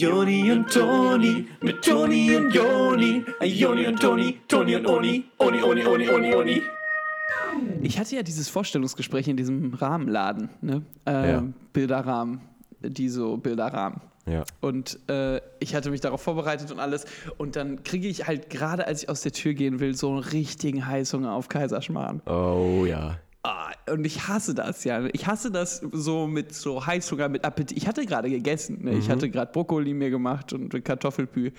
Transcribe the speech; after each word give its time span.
Joni 0.00 0.50
und 0.50 0.72
Toni, 0.72 1.46
mit 1.60 1.84
Toni 1.84 2.34
und 2.34 2.54
Joni. 2.54 3.22
Joni 3.44 3.86
und 3.86 4.00
Toni, 4.00 4.40
Toni 4.48 4.76
und 4.76 4.86
Oni, 4.86 5.24
Oni, 5.36 5.62
Oni, 5.62 5.84
Oni, 5.84 6.08
Oni, 6.08 6.34
Oni. 6.34 6.62
Ich 7.82 7.98
hatte 7.98 8.16
ja 8.16 8.22
dieses 8.22 8.48
Vorstellungsgespräch 8.48 9.28
in 9.28 9.36
diesem 9.36 9.74
Rahmenladen, 9.74 10.48
ne? 10.62 10.80
Äh, 11.06 11.32
Ja. 11.32 11.44
Bilderrahmen, 11.74 12.40
die 12.80 13.10
so 13.10 13.36
Bilderrahmen. 13.36 14.00
Ja. 14.24 14.44
Und 14.60 14.98
äh, 15.10 15.42
ich 15.58 15.74
hatte 15.74 15.90
mich 15.90 16.00
darauf 16.00 16.22
vorbereitet 16.22 16.70
und 16.72 16.78
alles. 16.80 17.04
Und 17.36 17.56
dann 17.56 17.82
kriege 17.82 18.08
ich 18.08 18.26
halt 18.26 18.48
gerade, 18.48 18.86
als 18.86 19.02
ich 19.02 19.08
aus 19.10 19.20
der 19.20 19.32
Tür 19.32 19.52
gehen 19.52 19.80
will, 19.80 19.94
so 19.94 20.08
einen 20.10 20.18
richtigen 20.20 20.86
Heißhunger 20.86 21.32
auf 21.32 21.48
Kaiserschmarrn. 21.48 22.22
Oh 22.26 22.86
ja. 22.86 23.18
Ah, 23.42 23.70
und 23.90 24.04
ich 24.04 24.28
hasse 24.28 24.54
das 24.54 24.84
ja. 24.84 25.06
Ich 25.12 25.26
hasse 25.26 25.50
das 25.50 25.78
so 25.92 26.26
mit 26.26 26.54
so 26.54 26.84
Heißhunger, 26.84 27.30
mit 27.30 27.44
Appetit. 27.44 27.74
Ich 27.78 27.86
hatte 27.88 28.04
gerade 28.04 28.28
gegessen. 28.28 28.84
Ne? 28.84 28.98
Ich 28.98 29.08
hatte 29.08 29.30
gerade 29.30 29.50
Brokkoli 29.50 29.94
mir 29.94 30.10
gemacht 30.10 30.52
und 30.52 30.84
Kartoffelpü. 30.84 31.50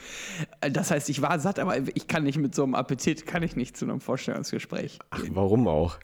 Äh, 0.61 0.69
Das 0.71 0.91
heißt, 0.91 1.09
ich 1.09 1.23
war 1.23 1.39
satt, 1.39 1.57
aber 1.57 1.77
ich 1.95 2.07
kann 2.07 2.23
nicht 2.23 2.37
mit 2.37 2.53
so 2.53 2.63
einem 2.63 2.75
Appetit, 2.75 3.25
kann 3.25 3.41
ich 3.41 3.55
nicht 3.55 3.75
zu 3.77 3.85
einem 3.85 3.99
Vorstellungsgespräch. 3.99 4.99
Ach, 5.09 5.23
warum 5.31 5.67
auch? 5.67 5.97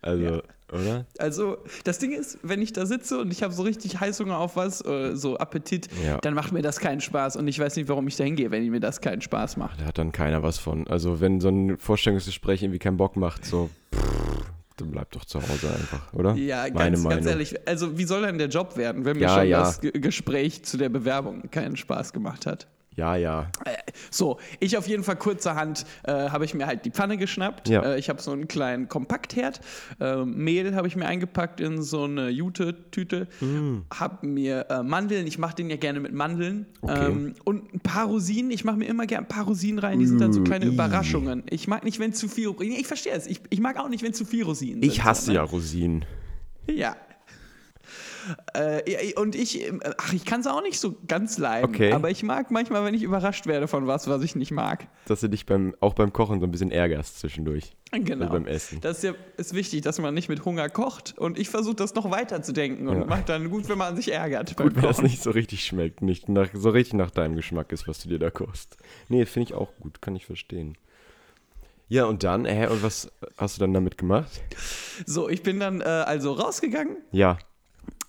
Also, 0.00 0.42
oder? 0.72 1.06
Also, 1.18 1.56
das 1.82 1.98
Ding 1.98 2.12
ist, 2.12 2.38
wenn 2.44 2.62
ich 2.62 2.72
da 2.72 2.86
sitze 2.86 3.18
und 3.18 3.32
ich 3.32 3.42
habe 3.42 3.52
so 3.52 3.64
richtig 3.64 3.98
Heißhunger 3.98 4.38
auf 4.38 4.54
was, 4.54 4.84
äh, 4.84 5.16
so 5.16 5.36
Appetit, 5.38 5.88
Ja. 6.04 6.18
dann 6.18 6.34
macht 6.34 6.52
mir 6.52 6.62
das 6.62 6.78
keinen 6.78 7.00
Spaß. 7.00 7.34
Und 7.36 7.48
ich 7.48 7.58
weiß 7.58 7.74
nicht, 7.74 7.88
warum 7.88 8.06
ich 8.06 8.14
da 8.14 8.22
hingehe, 8.22 8.52
wenn 8.52 8.64
mir 8.70 8.78
das 8.78 9.00
keinen 9.00 9.22
Spaß 9.22 9.56
macht. 9.56 9.80
Da 9.80 9.86
hat 9.86 9.98
dann 9.98 10.12
keiner 10.12 10.44
was 10.44 10.58
von. 10.58 10.86
Also, 10.86 11.20
wenn 11.20 11.40
so 11.40 11.48
ein 11.48 11.78
Vorstellungsgespräch 11.78 12.62
irgendwie 12.62 12.78
keinen 12.78 12.96
Bock 12.98 13.16
macht, 13.16 13.44
so, 13.44 13.70
dann 14.76 14.90
bleib 14.90 15.10
doch 15.12 15.24
zu 15.24 15.40
Hause 15.40 15.68
einfach, 15.68 16.12
oder? 16.12 16.34
Ja, 16.34 16.62
Meine 16.72 16.72
ganz, 16.92 17.02
Meinung. 17.02 17.10
ganz 17.18 17.26
ehrlich. 17.26 17.68
Also, 17.68 17.98
wie 17.98 18.04
soll 18.04 18.22
denn 18.22 18.38
der 18.38 18.48
Job 18.48 18.76
werden, 18.76 19.04
wenn 19.04 19.16
mir 19.16 19.24
Ja, 19.24 19.34
schon 19.38 19.48
ja. 19.48 19.60
das 19.60 19.80
Ge 19.80 19.92
Gespräch 19.92 20.64
zu 20.64 20.76
der 20.76 20.88
Bewerbung 20.88 21.50
keinen 21.50 21.76
Spaß 21.76 22.12
gemacht 22.12 22.46
hat? 22.46 22.66
Ja, 22.94 23.16
ja. 23.16 23.50
So, 24.10 24.38
ich 24.60 24.76
auf 24.76 24.86
jeden 24.86 25.02
Fall 25.02 25.16
kurzerhand 25.16 25.84
äh, 26.04 26.12
habe 26.12 26.44
ich 26.44 26.54
mir 26.54 26.66
halt 26.66 26.84
die 26.84 26.90
Pfanne 26.90 27.16
geschnappt. 27.16 27.68
Ja. 27.68 27.82
Äh, 27.82 27.98
ich 27.98 28.08
habe 28.08 28.20
so 28.20 28.30
einen 28.30 28.48
kleinen 28.48 28.88
Kompaktherd. 28.88 29.60
Äh, 30.00 30.24
Mehl 30.24 30.74
habe 30.74 30.88
ich 30.88 30.96
mir 30.96 31.06
eingepackt 31.06 31.60
in 31.60 31.82
so 31.82 32.04
eine 32.04 32.28
Jute-Tüte. 32.28 33.28
Mm. 33.40 33.78
Habe 33.92 34.26
mir 34.26 34.66
äh, 34.70 34.82
Mandeln, 34.82 35.26
ich 35.26 35.38
mache 35.38 35.56
den 35.56 35.70
ja 35.70 35.76
gerne 35.76 36.00
mit 36.00 36.12
Mandeln. 36.12 36.66
Okay. 36.80 37.06
Ähm, 37.10 37.34
und 37.44 37.74
ein 37.74 37.80
paar 37.80 38.06
Rosinen. 38.06 38.50
Ich 38.50 38.64
mache 38.64 38.76
mir 38.76 38.86
immer 38.86 39.06
gerne 39.06 39.26
ein 39.26 39.28
paar 39.28 39.44
Rosinen 39.44 39.78
rein. 39.78 39.98
Die 39.98 40.06
sind 40.06 40.20
dann 40.20 40.32
so 40.32 40.42
kleine 40.42 40.66
Mm, 40.66 40.70
ih. 40.70 40.74
Überraschungen. 40.74 41.42
Ich 41.50 41.68
mag 41.68 41.84
nicht, 41.84 41.98
wenn 41.98 42.12
zu 42.12 42.28
viel. 42.28 42.54
Ich 42.60 42.86
verstehe 42.86 43.12
es. 43.12 43.26
Ich, 43.26 43.40
ich 43.50 43.60
mag 43.60 43.78
auch 43.78 43.88
nicht, 43.88 44.02
wenn 44.02 44.14
zu 44.14 44.24
viel 44.24 44.44
Rosinen 44.44 44.82
sind. 44.82 44.90
Ich 44.92 45.04
hasse 45.04 45.26
so, 45.26 45.32
ne? 45.32 45.36
ja 45.36 45.42
Rosinen. 45.42 46.04
Ja. 46.68 46.96
Äh, 48.54 49.14
und 49.14 49.34
ich, 49.34 49.66
ähm, 49.66 49.80
ach, 49.98 50.12
ich 50.12 50.24
kann 50.24 50.40
es 50.40 50.46
auch 50.46 50.62
nicht 50.62 50.80
so 50.80 50.96
ganz 51.06 51.38
leiden. 51.38 51.68
Okay. 51.70 51.92
Aber 51.92 52.10
ich 52.10 52.22
mag 52.22 52.50
manchmal, 52.50 52.84
wenn 52.84 52.94
ich 52.94 53.02
überrascht 53.02 53.46
werde 53.46 53.68
von 53.68 53.86
was, 53.86 54.08
was 54.08 54.22
ich 54.22 54.36
nicht 54.36 54.50
mag. 54.50 54.88
Dass 55.06 55.20
du 55.20 55.28
dich 55.28 55.46
beim, 55.46 55.74
auch 55.80 55.94
beim 55.94 56.12
Kochen 56.12 56.40
so 56.40 56.46
ein 56.46 56.50
bisschen 56.50 56.70
ärgerst 56.70 57.18
zwischendurch. 57.20 57.76
Genau. 57.92 58.24
Also 58.24 58.32
beim 58.34 58.46
Essen. 58.46 58.80
Das 58.80 58.98
ist 58.98 59.02
ja 59.04 59.14
ist 59.36 59.54
wichtig, 59.54 59.82
dass 59.82 59.98
man 60.00 60.12
nicht 60.14 60.28
mit 60.28 60.44
Hunger 60.44 60.68
kocht. 60.68 61.16
Und 61.18 61.38
ich 61.38 61.48
versuche 61.48 61.76
das 61.76 61.94
noch 61.94 62.10
weiter 62.10 62.42
zu 62.42 62.52
denken 62.52 62.88
und 62.88 62.98
Ja. 62.98 63.04
macht 63.04 63.28
dann 63.28 63.50
gut, 63.50 63.68
wenn 63.68 63.78
man 63.78 63.96
sich 63.96 64.12
ärgert. 64.12 64.56
Gut, 64.56 64.74
wenn 64.76 64.82
das 64.82 65.02
nicht 65.02 65.22
so 65.22 65.30
richtig 65.30 65.64
schmeckt, 65.64 66.02
nicht 66.02 66.28
nach, 66.28 66.48
so 66.52 66.70
richtig 66.70 66.94
nach 66.94 67.10
deinem 67.10 67.36
Geschmack 67.36 67.72
ist, 67.72 67.86
was 67.86 68.00
du 68.00 68.08
dir 68.08 68.18
da 68.18 68.30
kochst. 68.30 68.76
Nee, 69.08 69.24
finde 69.26 69.50
ich 69.50 69.54
auch 69.54 69.70
gut, 69.80 70.02
kann 70.02 70.16
ich 70.16 70.26
verstehen. 70.26 70.76
Ja, 71.88 72.06
und 72.06 72.24
dann, 72.24 72.44
hä, 72.46 72.66
und 72.66 72.82
was 72.82 73.12
hast 73.36 73.56
du 73.56 73.60
dann 73.60 73.72
damit 73.72 73.96
gemacht? 73.96 74.40
So, 75.06 75.28
ich 75.28 75.42
bin 75.44 75.60
dann 75.60 75.80
äh, 75.80 75.84
also 75.84 76.32
rausgegangen 76.32 76.96
Ja, 77.12 77.38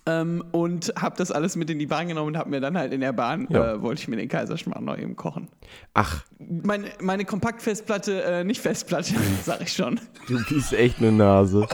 ähm, 0.08 0.42
und 0.52 0.92
habe 0.98 1.16
das 1.18 1.30
alles 1.30 1.54
mit 1.56 1.68
in 1.70 1.78
die 1.78 1.86
Bahn 1.86 2.08
genommen 2.08 2.28
und 2.28 2.36
habe 2.38 2.48
mir 2.50 2.60
dann 2.60 2.76
halt 2.78 2.92
in 2.92 3.00
der 3.00 3.12
Bahn, 3.12 3.46
Ja. 3.50 3.74
äh, 3.74 3.82
wollte 3.82 4.00
ich 4.00 4.08
mir 4.08 4.16
den 4.16 4.28
Kaiserschmarrn 4.28 4.84
noch 4.84 4.96
eben 4.96 5.14
kochen. 5.16 5.48
ach, 5.94 6.24
Meine, 6.38 6.86
meine 7.00 7.24
Kompaktfestplatte, 7.24 8.22
äh, 8.22 8.44
nicht 8.44 8.60
Festplatte, 8.60 9.14
sag 9.44 9.60
ich 9.60 9.72
schon. 9.72 10.00
du 10.28 10.42
bist 10.48 10.72
echt 10.72 10.98
eine 10.98 11.12
Nase. 11.12 11.66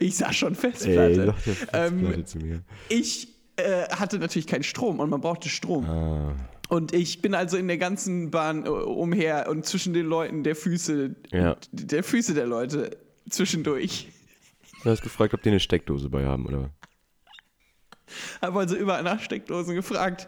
Ich 0.00 0.16
sag 0.16 0.34
schon 0.34 0.54
Ey, 0.54 0.58
Festplatte. 0.60 1.14
sag 1.14 1.24
der 1.24 1.34
Festplatte 1.34 1.86
Ähm, 1.86 2.26
zu 2.26 2.38
mir. 2.38 2.62
ich 2.88 3.28
äh, 3.56 3.84
hatte 3.90 4.18
natürlich 4.18 4.46
keinen 4.46 4.62
Strom 4.64 4.98
und 4.98 5.10
man 5.10 5.20
brauchte 5.20 5.48
Strom. 5.48 5.84
Ah, 5.84 6.34
Und 6.68 6.94
ich 6.94 7.20
bin 7.22 7.34
also 7.34 7.56
in 7.58 7.68
der 7.68 7.76
ganzen 7.78 8.30
Bahn 8.30 8.64
äh, 8.64 8.68
umher 8.70 9.46
und 9.50 9.66
zwischen 9.66 9.92
den 9.92 10.06
Leuten 10.06 10.42
der 10.42 10.56
Füße, 10.56 11.14
Ja. 11.30 11.56
der 11.70 12.02
Füße 12.02 12.34
der 12.34 12.46
Leute 12.46 12.96
zwischendurch. 13.28 14.08
Du 14.84 14.90
hast 14.90 15.02
gefragt, 15.02 15.34
ob 15.34 15.42
die 15.42 15.50
eine 15.50 15.60
Steckdose 15.60 16.08
bei 16.08 16.24
haben, 16.24 16.46
oder? 16.46 16.70
Habe 18.40 18.60
also 18.60 18.76
überall 18.76 19.02
nach 19.02 19.20
Steckdosen 19.20 19.74
gefragt. 19.74 20.26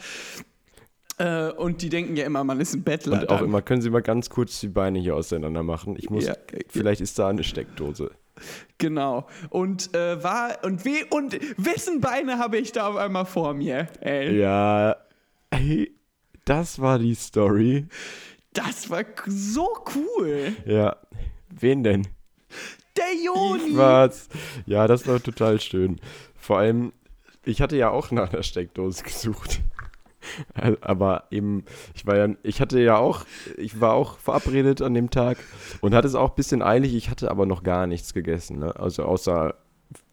Äh, 1.18 1.50
und 1.50 1.82
die 1.82 1.90
denken 1.90 2.16
ja 2.16 2.24
immer, 2.26 2.42
man 2.42 2.58
ist 2.60 2.74
ein 2.74 2.82
Bettler. 2.82 3.20
Und 3.20 3.28
auch 3.30 3.38
dann. 3.38 3.44
immer, 3.46 3.62
können 3.62 3.82
Sie 3.82 3.90
mal 3.90 4.02
ganz 4.02 4.30
kurz 4.30 4.58
die 4.60 4.68
Beine 4.68 4.98
hier 4.98 5.14
auseinander 5.14 5.62
machen? 5.62 5.94
Ich 5.98 6.10
muss, 6.10 6.26
Ja. 6.26 6.34
vielleicht 6.68 7.00
ist 7.00 7.18
da 7.18 7.28
eine 7.28 7.44
Steckdose. 7.44 8.10
Genau. 8.78 9.28
Und 9.50 9.94
äh, 9.94 10.22
war, 10.24 10.58
und 10.64 10.84
we, 10.84 11.06
und 11.10 11.38
wessen 11.56 12.00
Beine 12.00 12.38
habe 12.38 12.56
ich 12.58 12.72
da 12.72 12.88
auf 12.88 12.96
einmal 12.96 13.26
vor 13.26 13.54
mir? 13.54 13.86
Ey, 14.00 14.36
Ja, 14.40 14.96
ey, 15.50 15.94
das 16.44 16.80
war 16.80 16.98
die 16.98 17.14
Story. 17.14 17.86
das 18.54 18.90
war 18.90 19.04
so 19.26 19.68
cool. 19.94 20.52
Ja, 20.66 20.96
wen 21.50 21.84
denn? 21.84 22.08
Der 22.96 23.14
Joni. 23.24 23.76
Was? 23.76 24.28
Ja, 24.66 24.86
das 24.86 25.06
war 25.06 25.22
total 25.22 25.60
schön. 25.60 26.00
Vor 26.36 26.58
allem, 26.58 26.92
ich 27.44 27.60
hatte 27.60 27.76
ja 27.76 27.90
auch 27.90 28.10
nach 28.10 28.32
einer 28.32 28.42
Steckdose 28.42 29.02
gesucht. 29.02 29.60
Aber 30.80 31.24
eben, 31.30 31.64
ich 31.94 32.06
war 32.06 32.16
ja, 32.16 32.28
ich 32.42 32.60
hatte 32.60 32.80
ja 32.80 32.96
auch, 32.96 33.26
ich 33.58 33.80
war 33.80 33.92
auch 33.92 34.18
verabredet 34.18 34.80
an 34.80 34.94
dem 34.94 35.10
Tag 35.10 35.38
und 35.80 35.94
hatte 35.94 36.08
es 36.08 36.14
auch 36.14 36.30
ein 36.30 36.36
bisschen 36.36 36.62
eilig. 36.62 36.94
Ich 36.94 37.10
hatte 37.10 37.30
aber 37.30 37.44
noch 37.44 37.62
gar 37.62 37.86
nichts 37.86 38.14
gegessen, 38.14 38.60
ne? 38.60 38.74
Also 38.76 39.02
außer 39.02 39.54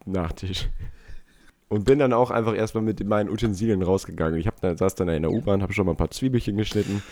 Nachtisch. 0.04 0.68
Und 1.68 1.84
bin 1.84 1.98
dann 1.98 2.12
auch 2.12 2.30
einfach 2.30 2.54
erstmal 2.54 2.84
mit 2.84 3.04
meinen 3.06 3.30
Utensilien 3.30 3.82
rausgegangen. 3.82 4.38
Ich 4.38 4.46
hab 4.46 4.60
dann, 4.60 4.76
saß 4.76 4.94
dann 4.94 5.08
in 5.08 5.22
der 5.22 5.32
U-Bahn, 5.32 5.62
habe 5.62 5.72
schon 5.72 5.86
mal 5.86 5.92
ein 5.92 5.96
paar 5.96 6.10
Zwiebelchen 6.10 6.56
geschnitten 6.56 7.02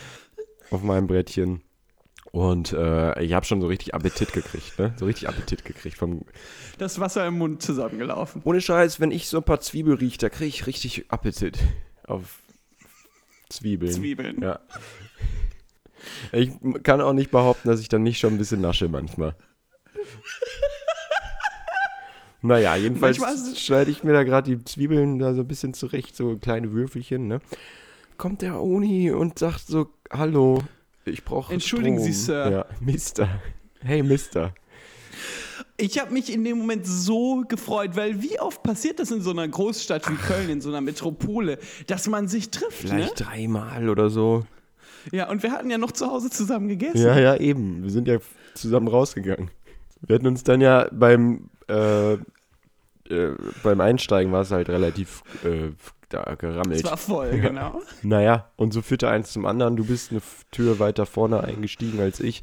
auf 0.71 0.83
meinem 0.83 1.07
Brettchen. 1.07 1.63
Und 2.33 2.73
äh, 2.73 3.21
ich 3.23 3.33
habe 3.33 3.45
schon 3.45 3.61
so 3.61 3.67
richtig 3.67 3.93
Appetit 3.95 4.33
gekriegt, 4.33 4.79
ne? 4.79 4.95
So 4.97 5.07
richtig 5.07 5.29
Appetit 5.29 5.65
gekriegt 5.65 5.97
vom, 5.97 6.23
Das 6.79 7.01
Wasser 7.01 7.27
im 7.27 7.39
Mund 7.39 7.61
zusammengelaufen. 7.61 8.43
ohne 8.45 8.61
Scheiß, 8.61 9.01
wenn 9.01 9.11
ich 9.11 9.27
so 9.27 9.39
ein 9.39 9.43
paar 9.43 9.61
Zwiebel 9.61 9.95
rieche, 9.95 10.19
da 10.19 10.29
kriege 10.29 10.49
ich 10.49 10.67
richtig 10.69 11.07
Appetit 11.11 11.59
auf 12.07 12.39
Zwiebeln. 13.49 13.93
Zwiebeln. 13.93 14.41
Ja. 14.43 14.61
Ich 16.33 16.53
kann 16.85 17.01
auch 17.01 17.13
nicht 17.13 17.31
behaupten, 17.33 17.69
dass 17.69 17.81
ich 17.81 17.89
dann 17.89 18.05
nicht 18.05 18.21
schon 18.21 18.35
ein 18.35 18.39
bisschen 18.39 18.61
nasche 18.61 18.89
manchmal. 18.89 19.35
Naja, 22.43 22.75
jedenfalls 22.77 23.19
schneide 23.59 23.91
ich 23.91 24.03
mir 24.03 24.13
da 24.15 24.23
gerade 24.23 24.57
die 24.57 24.65
Zwiebeln 24.65 25.19
da 25.19 25.35
so 25.35 25.43
ein 25.43 25.49
bisschen 25.49 25.75
zurecht, 25.75 26.17
so 26.17 26.39
kleine 26.39 26.73
Würfelchen, 26.73 27.27
ne? 27.27 27.41
Kommt 28.17 28.41
der 28.41 28.63
Oni 28.63 29.11
und 29.11 29.39
sagt 29.39 29.67
so, 29.67 29.89
hallo, 30.11 30.63
ich 31.05 31.25
brauche 31.25 31.53
Entschuldigen 31.53 31.99
Strom. 31.99 32.13
Sie, 32.13 32.21
Sir. 32.21 32.51
Ja, 32.51 32.67
Mister. 32.81 33.29
Hey, 33.81 34.03
Mister. 34.03 34.55
Ich 35.77 35.99
habe 35.99 36.13
mich 36.13 36.33
in 36.33 36.45
dem 36.45 36.59
Moment 36.59 36.87
so 36.87 37.43
gefreut, 37.49 37.97
weil 37.97 38.23
wie 38.23 38.39
oft 38.39 38.63
passiert 38.63 38.99
das 38.99 39.11
in 39.11 39.23
so 39.23 39.31
einer 39.31 39.49
Großstadt 39.49 40.11
wie 40.11 40.15
Köln, 40.17 40.51
in 40.51 40.61
so 40.61 40.69
einer 40.69 40.83
Metropole, 40.83 41.59
dass 41.87 42.07
man 42.07 42.29
sich 42.29 42.51
trifft, 42.51 42.81
Vielleicht 42.81 43.19
ne? 43.19 43.25
dreimal 43.25 43.89
oder 43.89 44.11
so. 44.11 44.45
Ja, 45.11 45.31
und 45.31 45.43
wir 45.43 45.53
hatten 45.53 45.71
ja 45.71 45.79
noch 45.79 45.93
zu 45.93 46.07
Hause 46.07 46.29
zusammen 46.29 46.69
gegessen. 46.69 46.99
Ja, 46.99 47.19
ja, 47.19 47.37
eben. 47.37 47.83
Wir 47.83 47.91
sind 47.91 48.07
ja 48.07 48.19
zusammen 48.55 48.89
rausgegangen. 48.89 49.51
Wir 50.03 50.17
hatten 50.17 50.27
uns 50.27 50.45
dann 50.45 50.61
ja 50.61 50.89
beim, 50.93 51.49
äh, 51.69 52.15
äh, 52.15 52.19
beim 53.63 53.81
Einsteigen 53.81 54.33
war 54.33 54.43
es 54.43 54.51
halt 54.51 54.69
relativ 54.69 55.23
äh, 55.45 55.71
da 56.11 56.35
gerammelt. 56.37 56.81
Es 56.81 56.85
war 56.85 56.97
voll, 56.97 57.31
genau. 57.41 57.81
Naja, 58.03 58.51
und 58.57 58.73
so 58.73 58.83
führte 58.83 59.09
eins 59.09 59.33
zum 59.33 59.47
anderen. 59.47 59.77
Du 59.77 59.85
bist 59.87 60.11
eine 60.11 60.21
Tür 60.51 60.79
weiter 60.79 61.07
vorne 61.07 61.43
eingestiegen 61.43 62.01
als 62.01 62.21
ich. 62.21 62.43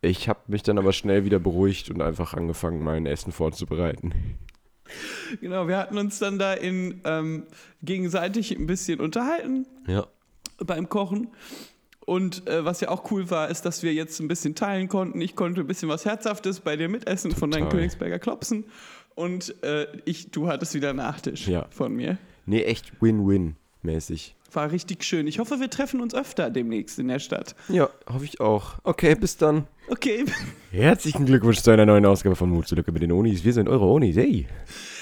Ich 0.00 0.28
habe 0.28 0.40
mich 0.48 0.62
dann 0.64 0.78
aber 0.78 0.92
schnell 0.92 1.24
wieder 1.24 1.38
beruhigt 1.38 1.88
und 1.90 2.02
einfach 2.02 2.34
angefangen, 2.34 2.82
mein 2.82 3.06
Essen 3.06 3.30
vorzubereiten. 3.32 4.12
Genau, 5.40 5.68
wir 5.68 5.78
hatten 5.78 5.96
uns 5.96 6.18
dann 6.18 6.38
da 6.38 6.52
in 6.54 7.00
ähm, 7.04 7.44
gegenseitig 7.82 8.50
ein 8.56 8.66
bisschen 8.66 9.00
unterhalten 9.00 9.66
Ja. 9.86 10.06
beim 10.58 10.88
Kochen. 10.88 11.28
Und 12.04 12.48
äh, 12.48 12.64
was 12.64 12.80
ja 12.80 12.88
auch 12.88 13.10
cool 13.12 13.30
war, 13.30 13.48
ist, 13.48 13.62
dass 13.62 13.82
wir 13.84 13.94
jetzt 13.94 14.18
ein 14.20 14.26
bisschen 14.26 14.54
teilen 14.56 14.88
konnten. 14.88 15.20
Ich 15.20 15.36
konnte 15.36 15.60
ein 15.60 15.66
bisschen 15.68 15.88
was 15.88 16.04
Herzhaftes 16.04 16.60
bei 16.60 16.76
dir 16.76 16.88
mitessen 16.88 17.30
von 17.30 17.50
deinen 17.50 17.62
Total. 17.64 17.76
Königsberger 17.78 18.18
Klopsen. 18.18 18.64
Und 19.14 19.62
äh, 19.62 19.86
ich, 20.04 20.30
du 20.32 20.48
hattest 20.48 20.74
wieder 20.74 20.92
Nachtisch 20.94 21.46
Ja. 21.46 21.66
von 21.70 21.94
mir. 21.94 22.18
Nee, 22.46 22.62
echt 22.62 23.00
Win-Win-mäßig. 23.00 24.36
War 24.52 24.70
richtig 24.70 25.02
schön. 25.04 25.26
Ich 25.26 25.38
hoffe, 25.38 25.60
wir 25.60 25.70
treffen 25.70 26.00
uns 26.02 26.14
öfter 26.14 26.50
demnächst 26.50 26.98
in 26.98 27.08
der 27.08 27.18
Stadt. 27.20 27.54
Ja, 27.68 27.88
hoffe 28.12 28.24
ich 28.26 28.40
auch. 28.40 28.74
Okay, 28.84 29.14
bis 29.14 29.36
dann. 29.38 29.66
Okay. 29.88 30.24
Herzlichen 30.70 31.24
Glückwunsch 31.24 31.60
zu 31.62 31.70
einer 31.70 31.86
neuen 31.86 32.04
Ausgabe 32.04 32.36
von 32.36 32.50
Mut 32.50 32.68
zur 32.68 32.76
Lücke 32.76 32.92
mit 32.92 33.02
den 33.02 33.12
Onis. 33.12 33.44
Wir 33.44 33.52
sind 33.54 33.68
eure 33.68 33.86
Onis. 33.86 34.16
Hey. 34.16 34.46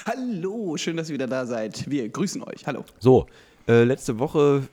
Hallo, 0.05 0.77
schön, 0.77 0.95
dass 0.95 1.09
ihr 1.09 1.15
wieder 1.15 1.27
da 1.27 1.45
seid. 1.45 1.89
Wir 1.89 2.07
grüßen 2.07 2.41
euch. 2.43 2.65
Hallo. 2.65 2.85
So, 2.99 3.27
Äh, 3.67 3.83
letzte 3.83 4.17
Woche 4.19 4.63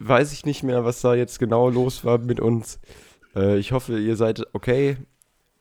weiß 0.00 0.32
ich 0.32 0.44
nicht 0.46 0.62
mehr, 0.64 0.84
was 0.84 1.00
da 1.02 1.14
jetzt 1.14 1.38
genau 1.38 1.68
los 1.68 2.04
war 2.04 2.18
mit 2.18 2.40
uns. 2.40 2.80
Äh, 3.36 3.58
ich 3.58 3.70
hoffe, 3.72 3.98
ihr 4.00 4.16
seid 4.16 4.42
okay. 4.54 4.96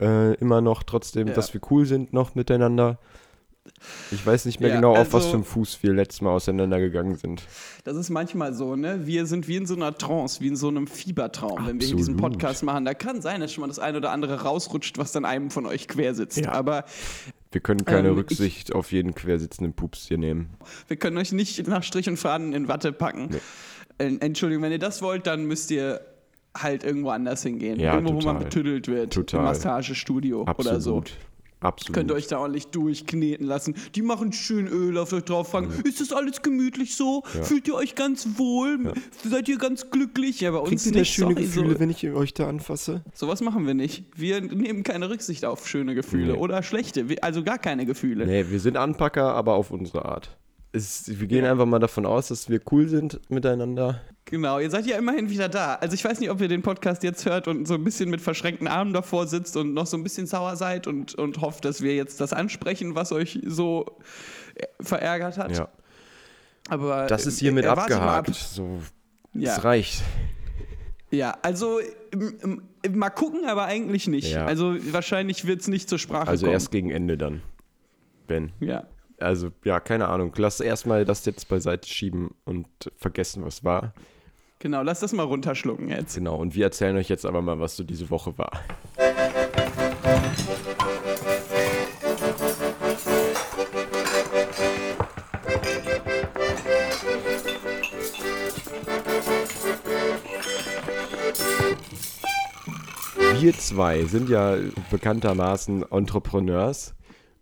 Äh, 0.02 0.34
immer 0.36 0.62
noch 0.62 0.84
trotzdem, 0.84 1.28
Ja. 1.28 1.34
dass 1.34 1.54
wir 1.54 1.60
cool 1.70 1.86
sind 1.86 2.14
noch 2.14 2.34
miteinander. 2.36 3.00
Ich 4.12 4.26
weiß 4.26 4.46
nicht 4.46 4.60
mehr 4.60 4.70
Ja, 4.70 4.76
genau, 4.76 4.92
auf 4.96 5.08
was 5.14 5.16
also- 5.16 5.30
für 5.30 5.34
einem 5.36 5.44
Fuß 5.46 5.80
wir 5.82 5.94
letztes 5.94 6.22
Mal 6.22 6.32
auseinandergegangen 6.32 7.16
sind. 7.16 7.44
Das 7.84 7.96
ist 7.96 8.10
manchmal 8.10 8.54
so, 8.54 8.76
ne? 8.76 9.06
Wir 9.08 9.26
sind 9.26 9.48
wie 9.48 9.56
in 9.56 9.66
so 9.66 9.76
einer 9.76 9.98
Trance, 9.98 10.42
wie 10.42 10.48
in 10.48 10.56
so 10.56 10.68
einem 10.68 10.88
Fiebertraum, 10.88 11.66
wenn 11.68 11.80
wir 11.80 11.88
diesen 11.96 12.16
Absolut. 12.16 12.20
Podcast 12.34 12.64
machen. 12.64 12.86
Da 12.86 12.94
kann 12.94 13.22
sein, 13.22 13.42
dass 13.42 13.54
schon 13.54 13.62
mal 13.62 13.68
das 13.68 13.80
eine 13.80 13.98
oder 13.98 14.12
andere 14.12 14.42
rausrutscht, 14.44 14.98
was 14.98 15.12
dann 15.12 15.26
einem 15.26 15.50
von 15.52 15.66
euch 15.66 15.88
quer 15.88 16.14
sitzt. 16.16 16.38
Ja. 16.38 16.52
Aber 16.52 16.86
Wir 17.52 17.62
können 17.62 17.84
keine 17.86 18.10
Ähm, 18.10 18.14
ich- 18.14 18.20
Rücksicht 18.20 18.76
auf 18.76 18.92
jeden 18.92 19.16
quersitzenden 19.16 19.74
Pups 19.74 20.08
hier 20.08 20.18
nehmen. 20.20 20.50
wir 20.88 20.98
können 20.98 21.18
euch 21.18 21.32
nicht 21.32 21.68
nach 21.68 21.82
Strich 21.84 22.08
und 22.08 22.18
Faden 22.18 22.54
in 22.54 22.68
Watte 22.68 22.92
packen. 22.92 23.30
Äh, 23.98 24.16
Entschuldigung, 24.20 24.64
wenn 24.64 24.72
ihr 24.72 24.78
das 24.80 25.02
wollt, 25.02 25.26
dann 25.26 25.46
müsst 25.46 25.72
ihr 25.72 26.00
halt 26.56 26.84
irgendwo 26.84 27.10
anders 27.10 27.42
hingehen. 27.44 27.80
Ja, 27.80 27.94
irgendwo, 27.96 28.14
wo 28.14 28.22
man 28.22 28.36
total. 28.36 28.44
betüdelt 28.44 28.88
wird. 28.88 29.14
Total. 29.14 29.40
Im 29.40 29.46
Massagestudio 29.46 30.44
Absolut. 30.46 30.72
oder 30.72 30.82
so. 30.82 31.04
Absolut. 31.62 31.94
Könnt 31.94 32.12
ihr 32.12 32.16
euch 32.16 32.28
da 32.28 32.40
ordentlich 32.40 32.68
durchkneten 32.68 33.46
lassen. 33.46 33.76
Die 33.94 34.02
machen 34.02 34.32
schön 34.32 34.68
Öl 34.68 34.98
auf 34.98 35.12
euch 35.12 35.24
drauf. 35.26 35.50
Fragen, 35.52 35.72
ist 35.84 36.00
das 36.00 36.14
alles 36.14 36.42
gemütlich 36.42 36.96
so? 36.96 37.24
Ja. 37.36 37.44
Fühlt 37.44 37.68
ihr 37.68 37.76
euch 37.76 37.96
ganz 37.96 38.28
wohl? 38.38 38.94
Seid 39.30 39.50
ihr 39.50 39.58
ganz 39.58 39.90
glücklich? 39.92 40.40
Ja, 40.40 40.52
bei 40.52 40.60
uns 40.60 40.70
Kriegt 40.70 40.86
ihr 40.86 40.92
da 40.94 41.00
nicht. 41.00 41.14
schöne 41.14 41.32
sorry, 41.34 41.44
Gefühle, 41.46 41.74
so, 41.74 41.80
wenn 41.80 41.90
ich 41.90 42.08
euch 42.10 42.34
da 42.34 42.48
anfasse? 42.48 43.04
sowas 43.14 43.42
machen 43.42 43.68
wir 43.68 43.74
nicht. 43.74 44.06
Wir 44.16 44.40
nehmen 44.40 44.84
keine 44.84 45.10
Rücksicht 45.10 45.44
auf 45.44 45.68
schöne 45.68 45.96
Gefühle 45.96 46.34
Nee. 46.34 46.40
oder 46.40 46.64
schlechte. 46.64 47.06
Also 47.22 47.44
gar 47.44 47.58
keine 47.58 47.86
Gefühle. 47.86 48.26
Nee, 48.26 48.46
wir 48.50 48.60
sind 48.62 48.78
Anpacker, 48.78 49.34
aber 49.34 49.56
auf 49.56 49.72
unsere 49.72 50.06
Art. 50.06 50.38
Es, 50.72 51.20
wir 51.20 51.28
gehen 51.28 51.44
einfach 51.46 51.66
mal 51.66 51.80
davon 51.80 52.06
aus, 52.06 52.28
dass 52.30 52.48
wir 52.50 52.62
cool 52.72 52.88
sind 52.88 53.20
miteinander. 53.30 54.02
Genau, 54.30 54.60
ihr 54.60 54.70
seid 54.70 54.86
ja 54.86 54.98
immerhin 54.98 55.30
wieder 55.30 55.50
da. 55.50 55.76
Also 55.76 55.96
ich 55.96 56.04
weiß 56.06 56.20
nicht, 56.20 56.30
ob 56.30 56.40
ihr 56.40 56.48
den 56.48 56.62
Podcast 56.62 57.02
jetzt 57.04 57.26
hört 57.26 57.48
und 57.48 57.68
so 57.68 57.74
ein 57.74 57.84
bisschen 57.84 58.10
mit 58.10 58.22
verschränkten 58.22 58.68
Armen 58.68 58.94
davor 58.94 59.26
sitzt 59.28 59.58
und 59.58 59.74
noch 59.74 59.88
so 59.88 59.98
ein 59.98 60.04
bisschen 60.04 60.28
sauer 60.28 60.56
seid 60.56 60.86
und, 60.86 61.16
und 61.16 61.42
hofft, 61.42 61.66
dass 61.66 61.82
wir 61.82 61.96
jetzt 61.96 62.22
das 62.22 62.32
ansprechen, 62.32 62.94
was 62.96 63.12
euch 63.12 63.40
so 63.46 63.98
äh, 64.56 64.66
verärgert 64.82 65.38
hat. 65.38 65.58
Ja. 65.58 65.70
Aber 66.70 67.08
Das 67.08 67.26
ist 67.26 67.38
äh, 67.38 67.46
hiermit 67.46 67.66
abgehakt. 67.66 68.30
ab. 68.30 68.36
So, 68.36 68.82
Ja. 69.34 69.54
Es 69.56 69.64
reicht. 69.64 70.04
ja, 71.10 71.36
also 71.42 71.80
mal 72.88 73.10
gucken, 73.10 73.46
aber 73.48 73.66
eigentlich 73.66 74.08
nicht. 74.08 74.32
Ja. 74.32 74.46
Also 74.46 74.76
wahrscheinlich 74.94 75.48
wird 75.48 75.62
es 75.62 75.68
nicht 75.68 75.90
zur 75.90 75.98
Sprache 75.98 76.28
Also 76.28 76.46
kommen. 76.46 76.54
erst 76.54 76.72
gegen 76.72 76.92
Ende 76.92 77.18
dann. 77.18 77.42
Ben. 78.28 78.52
ja. 78.60 78.86
Also, 79.22 79.50
ja, 79.66 79.82
keine 79.82 80.08
Ahnung. 80.08 80.32
Lass 80.38 80.62
erstmal 80.62 81.04
das 81.04 81.26
jetzt 81.26 81.50
beiseite 81.50 81.90
schieben 81.90 82.36
und 82.46 82.68
vergessen, 82.96 83.44
was 83.44 83.66
war. 83.66 83.94
Genau, 84.62 84.82
lass 84.82 85.00
das 85.00 85.14
mal 85.14 85.24
runterschlucken 85.24 85.88
jetzt. 85.88 86.16
Genau. 86.16 86.36
Und 86.36 86.54
wir 86.54 86.66
erzählen 86.66 86.98
euch 86.98 87.08
jetzt 87.08 87.26
aber 87.26 87.42
mal, 87.42 87.62
was 87.62 87.78
so 87.78 87.84
diese 87.86 88.10
Woche 88.10 88.38
war. 88.38 88.52
Wir 103.40 103.54
zwei 103.54 104.04
sind 104.04 104.28
ja 104.30 104.58
bekanntermaßen 104.92 105.90
Entrepreneurs 105.90 106.94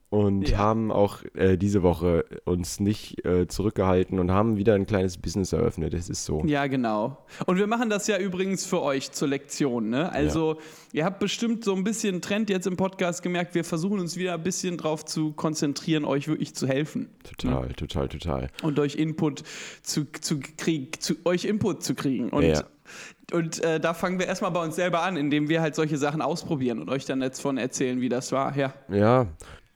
und 0.10 0.48
Ja. 0.50 0.58
haben 0.60 0.90
auch 0.92 1.20
äh, 1.36 1.58
diese 1.58 1.84
Woche 1.84 2.24
uns 2.46 2.80
nicht 2.80 3.26
äh, 3.26 3.48
zurückgehalten 3.48 4.20
und 4.20 4.32
haben 4.32 4.56
wieder 4.56 4.74
ein 4.74 4.86
kleines 4.86 5.18
Business 5.18 5.52
eröffnet. 5.52 5.94
Es 5.94 6.10
ist 6.10 6.24
so. 6.24 6.44
Ja, 6.46 6.68
genau. 6.68 7.18
Und 7.46 7.58
wir 7.58 7.68
machen 7.68 7.90
das 7.90 8.08
ja 8.08 8.18
übrigens 8.18 8.66
für 8.66 8.82
euch 8.82 9.12
zur 9.12 9.28
Lektion. 9.28 9.90
Ne? 9.90 10.10
Also, 10.12 10.60
ihr 10.94 11.04
habt 11.04 11.20
bestimmt 11.20 11.66
so 11.66 11.76
ein 11.76 11.84
bisschen 11.84 12.22
Trend 12.22 12.50
jetzt 12.50 12.68
im 12.68 12.78
Podcast 12.78 13.22
gemerkt. 13.22 13.54
Wir 13.54 13.66
versuchen 13.66 14.00
uns 14.00 14.16
wieder 14.16 14.36
ein 14.36 14.44
bisschen 14.44 14.78
drauf 14.78 15.04
zu 15.04 15.34
konzentrieren, 15.34 16.06
euch 16.06 16.28
wirklich 16.30 16.56
zu 16.56 16.68
helfen 16.68 17.10
Total, 17.38 17.68
total, 17.74 18.08
total. 18.08 18.48
und 18.64 18.80
euch 18.80 18.96
Input 18.96 19.44
zu, 19.82 20.06
zu 20.22 20.40
kriegen, 20.40 20.92
zu 21.00 21.16
euch 21.26 21.44
Input 21.44 21.84
zu 21.84 21.96
kriegen. 21.96 22.30
Und, 22.30 22.44
Ja. 22.46 22.64
und 23.34 23.62
äh, 23.62 23.82
da 23.82 23.94
fangen 23.94 24.20
wir 24.20 24.28
erstmal 24.28 24.52
bei 24.52 24.64
uns 24.64 24.78
selber 24.78 25.02
an, 25.04 25.18
indem 25.18 25.50
wir 25.50 25.62
halt 25.62 25.76
solche 25.76 25.98
Sachen 25.98 26.22
ausprobieren 26.22 26.80
und 26.80 26.90
euch 26.90 27.04
dann 27.04 27.22
jetzt 27.22 27.42
von 27.42 27.58
erzählen, 27.58 28.00
wie 28.00 28.08
das 28.08 28.32
war. 28.32 28.56
Ja. 28.58 28.74
Ja, 28.90 29.28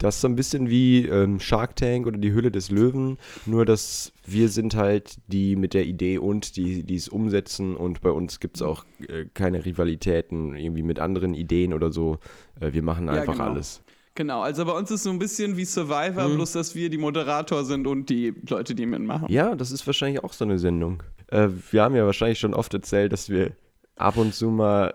das 0.01 0.15
ist 0.15 0.21
so 0.21 0.27
ein 0.27 0.35
bisschen 0.35 0.69
wie 0.69 1.05
ähm, 1.05 1.39
Shark 1.39 1.75
Tank 1.75 2.07
oder 2.07 2.17
die 2.17 2.33
Hülle 2.33 2.51
des 2.51 2.71
Löwen, 2.71 3.17
nur 3.45 3.65
dass 3.65 4.11
wir 4.25 4.49
sind 4.49 4.75
halt 4.75 5.17
die 5.27 5.55
mit 5.55 5.73
der 5.73 5.85
Idee 5.85 6.17
und 6.17 6.55
die, 6.57 6.83
die 6.83 6.95
es 6.95 7.07
umsetzen 7.07 7.75
und 7.75 8.01
bei 8.01 8.09
uns 8.11 8.39
gibt 8.39 8.55
es 8.57 8.61
auch 8.61 8.83
äh, 9.07 9.25
keine 9.33 9.63
Rivalitäten 9.65 10.55
irgendwie 10.55 10.83
mit 10.83 10.99
anderen 10.99 11.33
Ideen 11.33 11.73
oder 11.73 11.91
so. 11.91 12.17
Äh, 12.59 12.73
wir 12.73 12.83
machen 12.83 13.07
Ja, 13.07 13.13
einfach 13.13 13.33
genau. 13.33 13.45
alles. 13.51 13.81
Genau, 14.15 14.41
also 14.41 14.65
bei 14.65 14.73
uns 14.73 14.91
ist 14.91 15.03
so 15.03 15.09
ein 15.09 15.19
bisschen 15.19 15.55
wie 15.55 15.63
Survivor, 15.65 16.27
Mhm. 16.27 16.35
bloß 16.35 16.51
dass 16.51 16.75
wir 16.75 16.89
die 16.89 16.97
Moderator 16.97 17.63
sind 17.63 17.87
und 17.87 18.09
die 18.09 18.33
Leute, 18.49 18.75
die 18.75 18.85
mitmachen. 18.85 19.27
Ja, 19.31 19.55
das 19.55 19.71
ist 19.71 19.87
wahrscheinlich 19.87 20.21
auch 20.23 20.33
so 20.33 20.43
eine 20.43 20.59
Sendung. 20.59 21.01
Äh, 21.27 21.47
wir 21.71 21.83
haben 21.83 21.95
ja 21.95 22.05
wahrscheinlich 22.05 22.39
schon 22.39 22.53
oft 22.53 22.73
erzählt, 22.73 23.13
dass 23.13 23.29
wir 23.29 23.51
ab 23.95 24.17
und 24.17 24.33
zu 24.33 24.49
mal 24.49 24.93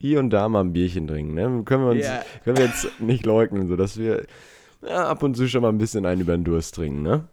hier 0.00 0.18
und 0.18 0.30
da 0.30 0.48
mal 0.48 0.60
ein 0.62 0.72
Bierchen 0.72 1.06
trinken. 1.06 1.34
Ne? 1.34 1.62
Können, 1.64 1.84
wir 1.84 1.90
uns, 1.90 2.04
Ja. 2.04 2.22
können 2.44 2.56
wir 2.56 2.64
jetzt 2.64 3.00
nicht 3.00 3.26
leugnen, 3.26 3.68
so 3.68 3.76
dass 3.76 3.98
wir 3.98 4.24
ja, 4.86 5.08
ab 5.08 5.22
und 5.22 5.36
zu 5.36 5.46
schon 5.48 5.62
mal 5.62 5.68
ein 5.68 5.78
bisschen 5.78 6.06
einen 6.06 6.22
über 6.22 6.32
den 6.36 6.44
Durst 6.44 6.74
trinken, 6.74 7.02
ne? 7.02 7.24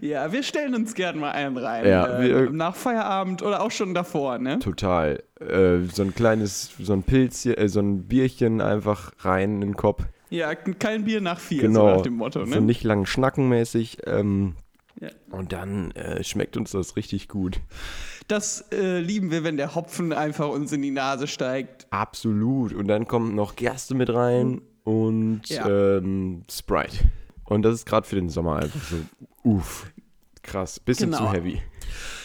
Ja, 0.00 0.32
wir 0.32 0.42
stellen 0.42 0.74
uns 0.74 0.94
gern 0.94 1.18
mal 1.18 1.30
einen 1.30 1.56
rein. 1.56 1.86
Ja, 1.86 2.18
äh, 2.18 2.22
wir- 2.28 2.50
nach 2.50 2.74
Feierabend 2.74 3.42
oder 3.42 3.62
auch 3.62 3.70
schon 3.70 3.94
davor, 3.94 4.38
ne? 4.38 4.58
Total. 4.58 5.22
Äh, 5.40 5.86
so 5.92 6.02
ein 6.02 6.14
kleines, 6.14 6.72
so 6.80 6.92
ein 6.92 7.02
Pilzchen, 7.04 7.54
äh, 7.54 7.68
so 7.68 7.80
ein 7.80 8.02
Bierchen 8.08 8.60
einfach 8.60 9.12
rein 9.20 9.54
in 9.54 9.60
den 9.60 9.76
Kopf. 9.76 10.02
Ja, 10.28 10.54
kein 10.56 11.04
Bier 11.04 11.20
nach 11.20 11.38
vier, 11.38 11.60
so 11.62 11.66
Genau. 11.68 11.94
nach 11.94 12.02
dem 12.02 12.14
Motto, 12.14 12.44
So 12.44 12.50
ne? 12.56 12.60
nicht 12.60 12.82
lang 12.82 13.06
schnackenmäßig. 13.06 13.98
Ähm, 14.06 14.56
Ja. 15.00 15.08
Und 15.30 15.52
dann 15.52 15.90
äh, 15.92 16.24
schmeckt 16.24 16.56
uns 16.56 16.70
das 16.72 16.96
richtig 16.96 17.28
gut. 17.28 17.60
Das 18.28 18.64
äh, 18.72 18.98
lieben 19.00 19.30
wir, 19.30 19.44
wenn 19.44 19.56
der 19.56 19.74
Hopfen 19.74 20.12
einfach 20.12 20.48
uns 20.48 20.72
in 20.72 20.82
die 20.82 20.90
Nase 20.90 21.26
steigt. 21.26 21.86
Absolut. 21.90 22.72
Und 22.72 22.88
dann 22.88 23.06
kommt 23.06 23.34
noch 23.34 23.54
Gerste 23.56 23.94
mit 23.94 24.12
rein 24.12 24.60
und 24.84 25.42
Ja. 25.48 25.68
ähm, 25.68 26.42
Sprite. 26.50 27.04
Und 27.44 27.62
das 27.62 27.74
ist 27.74 27.86
gerade 27.86 28.06
für 28.06 28.16
den 28.16 28.28
Sommer 28.28 28.56
einfach 28.56 28.80
so, 28.82 28.96
uff, 29.44 29.86
krass, 30.42 30.80
bisschen 30.80 31.12
Genau. 31.12 31.26
zu 31.26 31.32
heavy. 31.32 31.62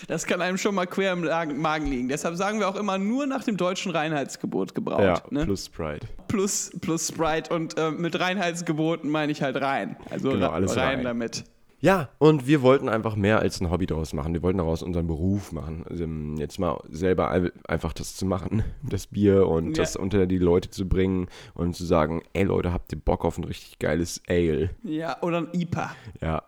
Das 0.07 0.25
kann 0.25 0.41
einem 0.41 0.57
schon 0.57 0.73
mal 0.73 0.87
quer 0.87 1.13
im 1.13 1.61
Magen 1.61 1.85
liegen. 1.85 2.07
Deshalb 2.09 2.35
sagen 2.35 2.59
wir 2.59 2.67
auch 2.67 2.75
immer 2.75 2.97
nur 2.97 3.27
nach 3.27 3.43
dem 3.43 3.55
deutschen 3.57 3.91
Reinheitsgebot 3.91 4.73
gebraut. 4.73 5.01
Ja, 5.01 5.21
ne? 5.29 5.45
plus 5.45 5.67
Sprite. 5.67 6.07
plus, 6.27 6.71
plus 6.81 7.07
Sprite 7.09 7.53
und 7.53 7.77
äh, 7.77 7.91
mit 7.91 8.19
Reinheitsgeboten 8.19 9.07
meine 9.09 9.31
ich 9.31 9.43
halt 9.43 9.57
rein. 9.61 9.95
Also 10.09 10.31
Genau, 10.31 10.49
alles 10.49 10.75
rein, 10.75 10.95
rein. 10.97 11.03
damit. 11.03 11.43
Ja, 11.81 12.09
und 12.19 12.45
wir 12.47 12.61
wollten 12.61 12.87
einfach 12.89 13.15
mehr 13.15 13.39
als 13.39 13.59
ein 13.59 13.71
Hobby 13.71 13.87
daraus 13.87 14.13
machen. 14.13 14.33
Wir 14.33 14.43
wollten 14.43 14.59
daraus 14.59 14.83
unseren 14.83 15.07
Beruf 15.07 15.51
machen. 15.51 15.83
Also, 15.89 16.03
ähm, 16.03 16.37
jetzt 16.37 16.59
mal 16.59 16.79
selber 16.89 17.29
ein- 17.31 17.51
einfach 17.67 17.91
das 17.93 18.15
zu 18.15 18.25
machen, 18.25 18.63
das 18.83 19.07
Bier 19.07 19.47
und 19.47 19.75
Ja. 19.77 19.83
das 19.83 19.95
unter 19.95 20.27
die 20.27 20.37
Leute 20.37 20.69
zu 20.69 20.87
bringen 20.87 21.27
und 21.55 21.75
zu 21.75 21.83
sagen, 21.83 22.21
ey 22.33 22.43
Leute, 22.43 22.71
habt 22.71 22.93
ihr 22.93 22.99
Bock 22.99 23.25
auf 23.25 23.37
ein 23.39 23.43
richtig 23.45 23.79
geiles 23.79 24.21
Ale? 24.29 24.69
Ja, 24.83 25.17
oder 25.21 25.37
ein 25.39 25.47
IPA. 25.53 25.91
Ja. 26.21 26.43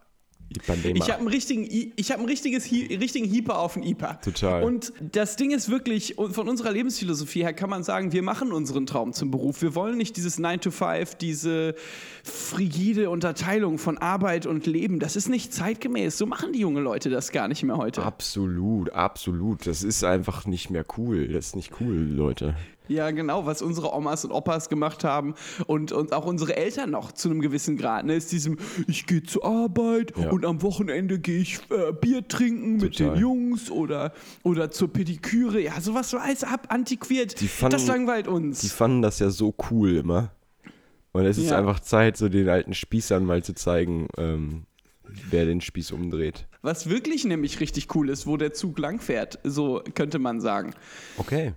Ich 0.93 1.09
habe 1.09 1.19
einen 1.19 1.27
richtigen, 1.27 1.91
ich 1.95 2.11
habe 2.11 2.21
ein 2.21 2.27
richtiges, 2.27 2.71
richtigen 2.71 3.25
Hieper 3.25 3.59
auf 3.59 3.73
den 3.73 3.83
IPA. 3.83 4.15
Total. 4.15 4.63
Und 4.63 4.93
das 4.99 5.35
Ding 5.35 5.51
ist 5.51 5.69
wirklich, 5.69 6.15
von 6.15 6.47
unserer 6.47 6.71
Lebensphilosophie 6.71 7.43
her 7.43 7.53
kann 7.53 7.69
man 7.69 7.83
sagen, 7.83 8.11
wir 8.11 8.23
machen 8.23 8.51
unseren 8.51 8.85
Traum 8.85 9.13
zum 9.13 9.31
Beruf. 9.31 9.61
Wir 9.61 9.75
wollen 9.75 9.97
nicht 9.97 10.17
dieses 10.17 10.39
9 10.39 10.61
to 10.61 10.71
5, 10.71 11.15
diese 11.15 11.75
frigide 12.23 13.09
Unterteilung 13.09 13.77
von 13.77 13.97
Arbeit 13.97 14.45
und 14.45 14.65
Leben. 14.65 14.99
Das 14.99 15.15
ist 15.15 15.29
nicht 15.29 15.53
zeitgemäß. 15.53 16.17
So 16.17 16.25
machen 16.25 16.53
die 16.53 16.59
jungen 16.59 16.83
Leute 16.83 17.09
das 17.09 17.31
gar 17.31 17.47
nicht 17.47 17.63
mehr 17.63 17.77
heute. 17.77 18.03
Absolut, 18.03 18.91
absolut. 18.91 19.67
Das 19.67 19.83
ist 19.83 20.03
einfach 20.03 20.45
nicht 20.45 20.69
mehr 20.69 20.85
cool. 20.97 21.27
Das 21.27 21.47
ist 21.47 21.55
nicht 21.55 21.71
cool, 21.79 21.95
Leute. 21.95 22.55
Ja, 22.87 23.11
genau, 23.11 23.45
was 23.45 23.61
unsere 23.61 23.93
Omas 23.93 24.25
und 24.25 24.31
Opas 24.31 24.67
gemacht 24.69 25.03
haben 25.03 25.35
und, 25.67 25.91
und 25.91 26.11
auch 26.13 26.25
unsere 26.25 26.55
Eltern 26.55 26.91
noch 26.91 27.11
zu 27.13 27.29
einem 27.29 27.39
gewissen 27.41 27.77
Grad. 27.77 28.05
Ne, 28.05 28.15
ist 28.15 28.31
diesem, 28.31 28.57
ich 28.87 29.05
gehe 29.05 29.23
zur 29.23 29.45
Arbeit 29.45 30.13
Ja. 30.17 30.29
und 30.31 30.45
am 30.45 30.61
Wochenende 30.61 31.19
gehe 31.19 31.39
ich 31.39 31.59
äh, 31.69 31.91
Bier 31.93 32.27
trinken 32.27 32.77
mit 32.77 32.97
Total. 32.97 33.13
den 33.15 33.21
Jungs 33.21 33.71
oder, 33.71 34.13
oder 34.43 34.69
zur 34.71 34.91
Pediküre. 34.91 35.61
Ja, 35.61 35.79
sowas 35.79 36.11
war 36.13 36.21
alles 36.23 36.43
ab, 36.43 36.67
antiquiert. 36.69 37.39
Die 37.39 37.47
fanden- 37.47 37.71
das 37.77 37.87
langweilt 37.87 38.27
uns. 38.27 38.59
Die 38.61 38.69
fanden 38.69 39.01
das 39.01 39.19
ja 39.19 39.29
so 39.29 39.55
cool 39.71 39.95
immer. 39.97 40.31
Und 41.13 41.25
es 41.25 41.37
ist 41.37 41.51
Ja. 41.51 41.59
einfach 41.59 41.79
Zeit, 41.79 42.17
so 42.17 42.27
den 42.27 42.49
alten 42.49 42.73
Spießern 42.73 43.23
mal 43.25 43.43
zu 43.43 43.53
zeigen, 43.53 44.07
ähm, 44.17 44.63
wer 45.29 45.45
den 45.45 45.61
Spieß 45.61 45.91
umdreht. 45.91 46.47
Was 46.63 46.89
wirklich 46.89 47.23
nämlich 47.25 47.59
richtig 47.59 47.93
cool 47.95 48.09
ist, 48.09 48.25
wo 48.25 48.35
der 48.37 48.53
Zug 48.53 48.79
langfährt, 48.79 49.37
so 49.43 49.83
könnte 49.95 50.17
man 50.17 50.41
sagen. 50.41 50.73
Okay. 51.17 51.53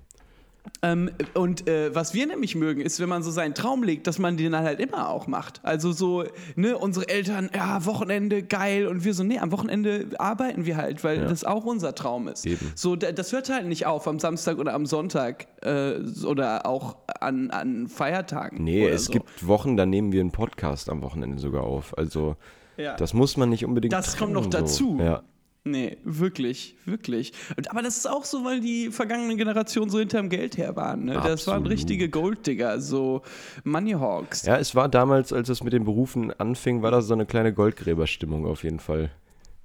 Ähm, 0.83 1.11
und 1.35 1.69
äh, 1.69 1.95
was 1.95 2.15
wir 2.15 2.27
nämlich 2.27 2.55
mögen, 2.55 2.81
ist, 2.81 3.01
wenn 3.01 3.09
man 3.09 3.23
so 3.23 3.31
seinen 3.31 3.55
Traum 3.55 3.83
legt, 3.83 4.07
dass 4.07 4.19
man 4.19 4.37
den 4.37 4.53
dann 4.53 4.65
halt 4.65 4.79
immer 4.81 5.09
auch 5.09 5.27
macht. 5.27 5.61
Also 5.63 5.93
so, 5.93 6.25
ne, 6.55 6.77
unsere 6.77 7.09
Eltern, 7.09 7.51
ja, 7.55 7.85
Wochenende, 7.87 8.43
geil. 8.43 8.87
Und 8.87 9.05
wir 9.05 9.15
so, 9.15 9.25
nee, 9.25 9.39
am 9.39 9.53
Wochenende 9.53 10.07
arbeiten 10.19 10.67
wir 10.67 10.77
halt, 10.77 11.03
weil 11.05 11.19
Ja. 11.23 11.25
das 11.27 11.45
auch 11.45 11.65
unser 11.65 11.95
Traum 11.95 12.29
ist. 12.29 12.45
Eben. 12.47 12.73
So, 12.75 12.95
da- 12.97 13.13
das 13.13 13.33
hört 13.33 13.49
halt 13.49 13.67
nicht 13.67 13.87
auf 13.87 14.07
am 14.07 14.19
Samstag 14.19 14.59
oder 14.59 14.75
am 14.75 14.87
Sonntag 14.87 15.47
äh, 15.63 15.95
oder 16.27 16.67
auch 16.67 16.97
an, 17.21 17.51
an 17.51 17.89
Feiertagen. 17.89 18.63
Nee, 18.63 18.87
es 18.87 19.07
so. 19.07 19.13
gibt 19.13 19.47
Wochen, 19.47 19.77
da 19.77 19.87
nehmen 19.87 20.13
wir 20.13 20.21
einen 20.21 20.31
Podcast 20.33 20.89
am 20.91 21.03
Wochenende 21.03 21.39
sogar 21.39 21.65
auf. 21.65 21.97
Also 21.97 22.37
Ja. 22.77 22.95
das 22.97 23.15
muss 23.15 23.37
man 23.37 23.49
nicht 23.49 23.65
unbedingt 23.65 23.93
Das 23.93 24.17
kommt 24.17 24.33
noch 24.33 24.47
trennen, 24.47 24.65
dazu. 24.67 24.97
So. 24.99 25.03
Ja, 25.05 25.23
Nee, 25.69 25.97
wirklich, 26.05 26.77
wirklich. 26.85 27.33
Aber 27.71 27.83
das 27.83 27.97
ist 27.97 28.07
auch 28.09 28.25
so, 28.25 28.45
weil 28.45 28.61
die 28.61 28.91
vergangenen 28.91 29.37
Generationen 29.37 29.91
so 29.91 29.99
hinterm 29.99 30.29
Geld 30.29 30.57
her 30.57 30.77
waren. 30.77 31.07
Ne? 31.07 31.15
Das 31.15 31.47
waren 31.49 31.67
richtige 31.67 32.09
Golddigger, 32.09 32.81
so 32.81 33.23
Moneyhawks. 33.65 34.47
ja, 34.47 34.57
es 34.59 34.77
war 34.77 34.89
damals, 34.89 35.33
als 35.33 35.49
es 35.49 35.65
mit 35.65 35.73
den 35.73 35.85
Berufen 35.85 36.33
anfing, 36.39 36.83
war 36.83 36.93
das 36.93 37.07
so 37.07 37.15
eine 37.15 37.27
kleine 37.27 37.53
Goldgräberstimmung 37.53 38.47
auf 38.47 38.63
jeden 38.63 38.79
Fall. 38.79 39.11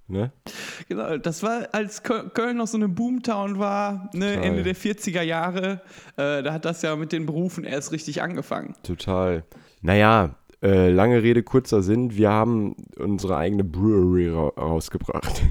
Ne? 0.08 0.32
Genau, 0.90 1.18
das 1.18 1.44
war, 1.44 1.70
als 1.72 2.04
Köl- 2.04 2.30
Köln 2.32 2.58
noch 2.58 2.68
so 2.68 2.78
eine 2.78 2.90
Boomtown 2.90 3.60
war, 3.60 4.10
ne. 4.14 4.42
Ende 4.42 4.64
der 4.64 4.76
40er 4.76 5.22
Jahre, 5.22 5.82
äh, 6.18 6.42
da 6.44 6.52
hat 6.52 6.66
das 6.66 6.82
ja 6.82 6.96
mit 6.96 7.12
den 7.12 7.26
Berufen 7.28 7.64
erst 7.64 7.92
richtig 7.92 8.22
angefangen. 8.24 8.74
Total. 8.84 9.44
Naja, 9.84 10.36
äh, 10.62 10.92
lange 10.92 11.24
Rede, 11.24 11.44
kurzer 11.44 11.82
Sinn. 11.82 12.16
Wir 12.16 12.30
haben 12.30 12.76
unsere 12.98 13.38
eigene 13.38 13.64
Brewery 13.64 14.30
ra 14.30 14.50
rausgebracht. 14.50 15.42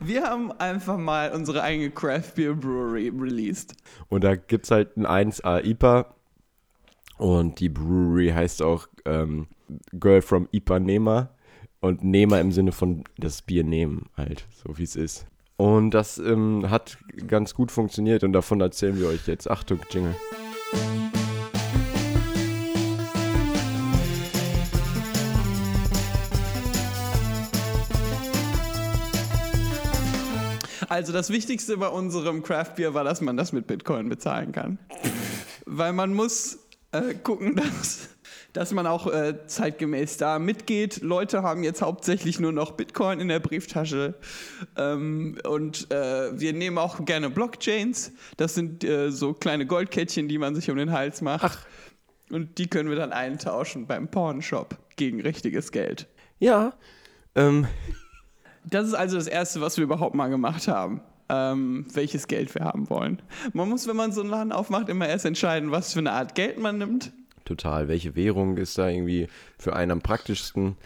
Wir 0.00 0.24
haben 0.24 0.52
einfach 0.52 0.98
mal 0.98 1.32
unsere 1.32 1.62
eigene 1.62 1.90
Craft 1.90 2.34
Beer 2.36 2.54
Brewery 2.54 3.10
released. 3.18 3.74
Und 4.08 4.22
da 4.22 4.36
gibt 4.36 4.66
es 4.66 4.70
halt 4.70 4.96
ein 4.96 5.06
1A 5.06 5.64
IPA. 5.64 6.14
Und 7.18 7.58
die 7.58 7.68
Brewery 7.68 8.28
heißt 8.28 8.62
auch 8.62 8.86
ähm, 9.04 9.46
Girl 9.98 10.22
from 10.22 10.48
Ipanema. 10.52 11.30
Und 11.80 12.04
Nehmer 12.04 12.40
im 12.40 12.52
Sinne 12.52 12.72
von 12.72 13.04
das 13.18 13.42
Bier 13.42 13.62
nehmen, 13.62 14.06
halt, 14.16 14.46
so 14.50 14.76
wie 14.78 14.82
es 14.82 14.96
ist. 14.96 15.26
Und 15.56 15.92
das 15.92 16.18
ähm, 16.18 16.68
hat 16.68 16.98
ganz 17.26 17.54
gut 17.54 17.70
funktioniert 17.70 18.24
und 18.24 18.32
davon 18.32 18.60
erzählen 18.60 18.98
wir 18.98 19.08
euch 19.08 19.26
jetzt. 19.26 19.48
Achtung, 19.48 19.80
Jingle. 19.90 20.14
Also 30.96 31.12
das 31.12 31.28
Wichtigste 31.28 31.76
bei 31.76 31.88
unserem 31.88 32.42
Craft 32.42 32.76
Beer 32.76 32.94
war, 32.94 33.04
dass 33.04 33.20
man 33.20 33.36
das 33.36 33.52
mit 33.52 33.66
Bitcoin 33.66 34.08
bezahlen 34.08 34.52
kann. 34.52 34.78
Weil 35.66 35.92
man 35.92 36.14
muss 36.14 36.58
äh, 36.90 37.12
gucken, 37.12 37.54
dass, 37.76 38.08
dass 38.54 38.72
man 38.72 38.86
auch 38.86 39.06
äh, 39.06 39.46
zeitgemäß 39.46 40.16
da 40.16 40.38
mitgeht. 40.38 41.02
Leute 41.02 41.42
haben 41.42 41.64
jetzt 41.64 41.82
hauptsächlich 41.82 42.40
nur 42.40 42.52
noch 42.52 42.70
Bitcoin 42.70 43.20
in 43.20 43.28
der 43.28 43.40
Brieftasche. 43.40 44.14
Ähm, 44.78 45.36
und 45.46 45.90
äh, 45.90 46.40
wir 46.40 46.54
nehmen 46.54 46.78
auch 46.78 47.04
gerne 47.04 47.28
Blockchains. 47.28 48.12
Das 48.38 48.54
sind 48.54 48.82
äh, 48.82 49.10
so 49.10 49.34
kleine 49.34 49.66
Goldkettchen, 49.66 50.28
die 50.28 50.38
man 50.38 50.54
sich 50.54 50.70
um 50.70 50.78
den 50.78 50.92
Hals 50.92 51.20
macht. 51.20 51.58
Und 52.30 52.56
die 52.56 52.68
können 52.68 52.88
wir 52.88 52.96
dann 52.96 53.12
eintauschen 53.12 53.86
beim 53.86 54.08
Pawnshop 54.08 54.78
gegen 54.96 55.20
richtiges 55.20 55.72
Geld. 55.72 56.06
Ja, 56.38 56.72
ähm, 57.34 57.66
Das 58.68 58.86
ist 58.86 58.94
also 58.94 59.16
das 59.16 59.26
Erste, 59.28 59.60
was 59.60 59.76
wir 59.76 59.84
überhaupt 59.84 60.14
mal 60.14 60.28
gemacht 60.28 60.68
haben. 60.68 61.00
Ähm, 61.28 61.86
welches 61.92 62.28
Geld 62.28 62.54
wir 62.54 62.64
haben 62.64 62.88
wollen. 62.88 63.20
Man 63.52 63.68
muss, 63.68 63.88
wenn 63.88 63.96
man 63.96 64.12
so 64.12 64.20
einen 64.20 64.30
Laden 64.30 64.52
aufmacht, 64.52 64.88
immer 64.88 65.08
erst 65.08 65.24
entscheiden, 65.24 65.72
was 65.72 65.92
für 65.92 65.98
eine 65.98 66.12
Art 66.12 66.34
Geld 66.36 66.58
man 66.58 66.78
nimmt. 66.78 67.12
total. 67.44 67.88
Welche 67.88 68.14
Währung 68.14 68.56
ist 68.58 68.78
da 68.78 68.88
irgendwie 68.88 69.26
für 69.58 69.74
einen 69.74 69.90
am 69.90 70.00
praktischsten? 70.02 70.76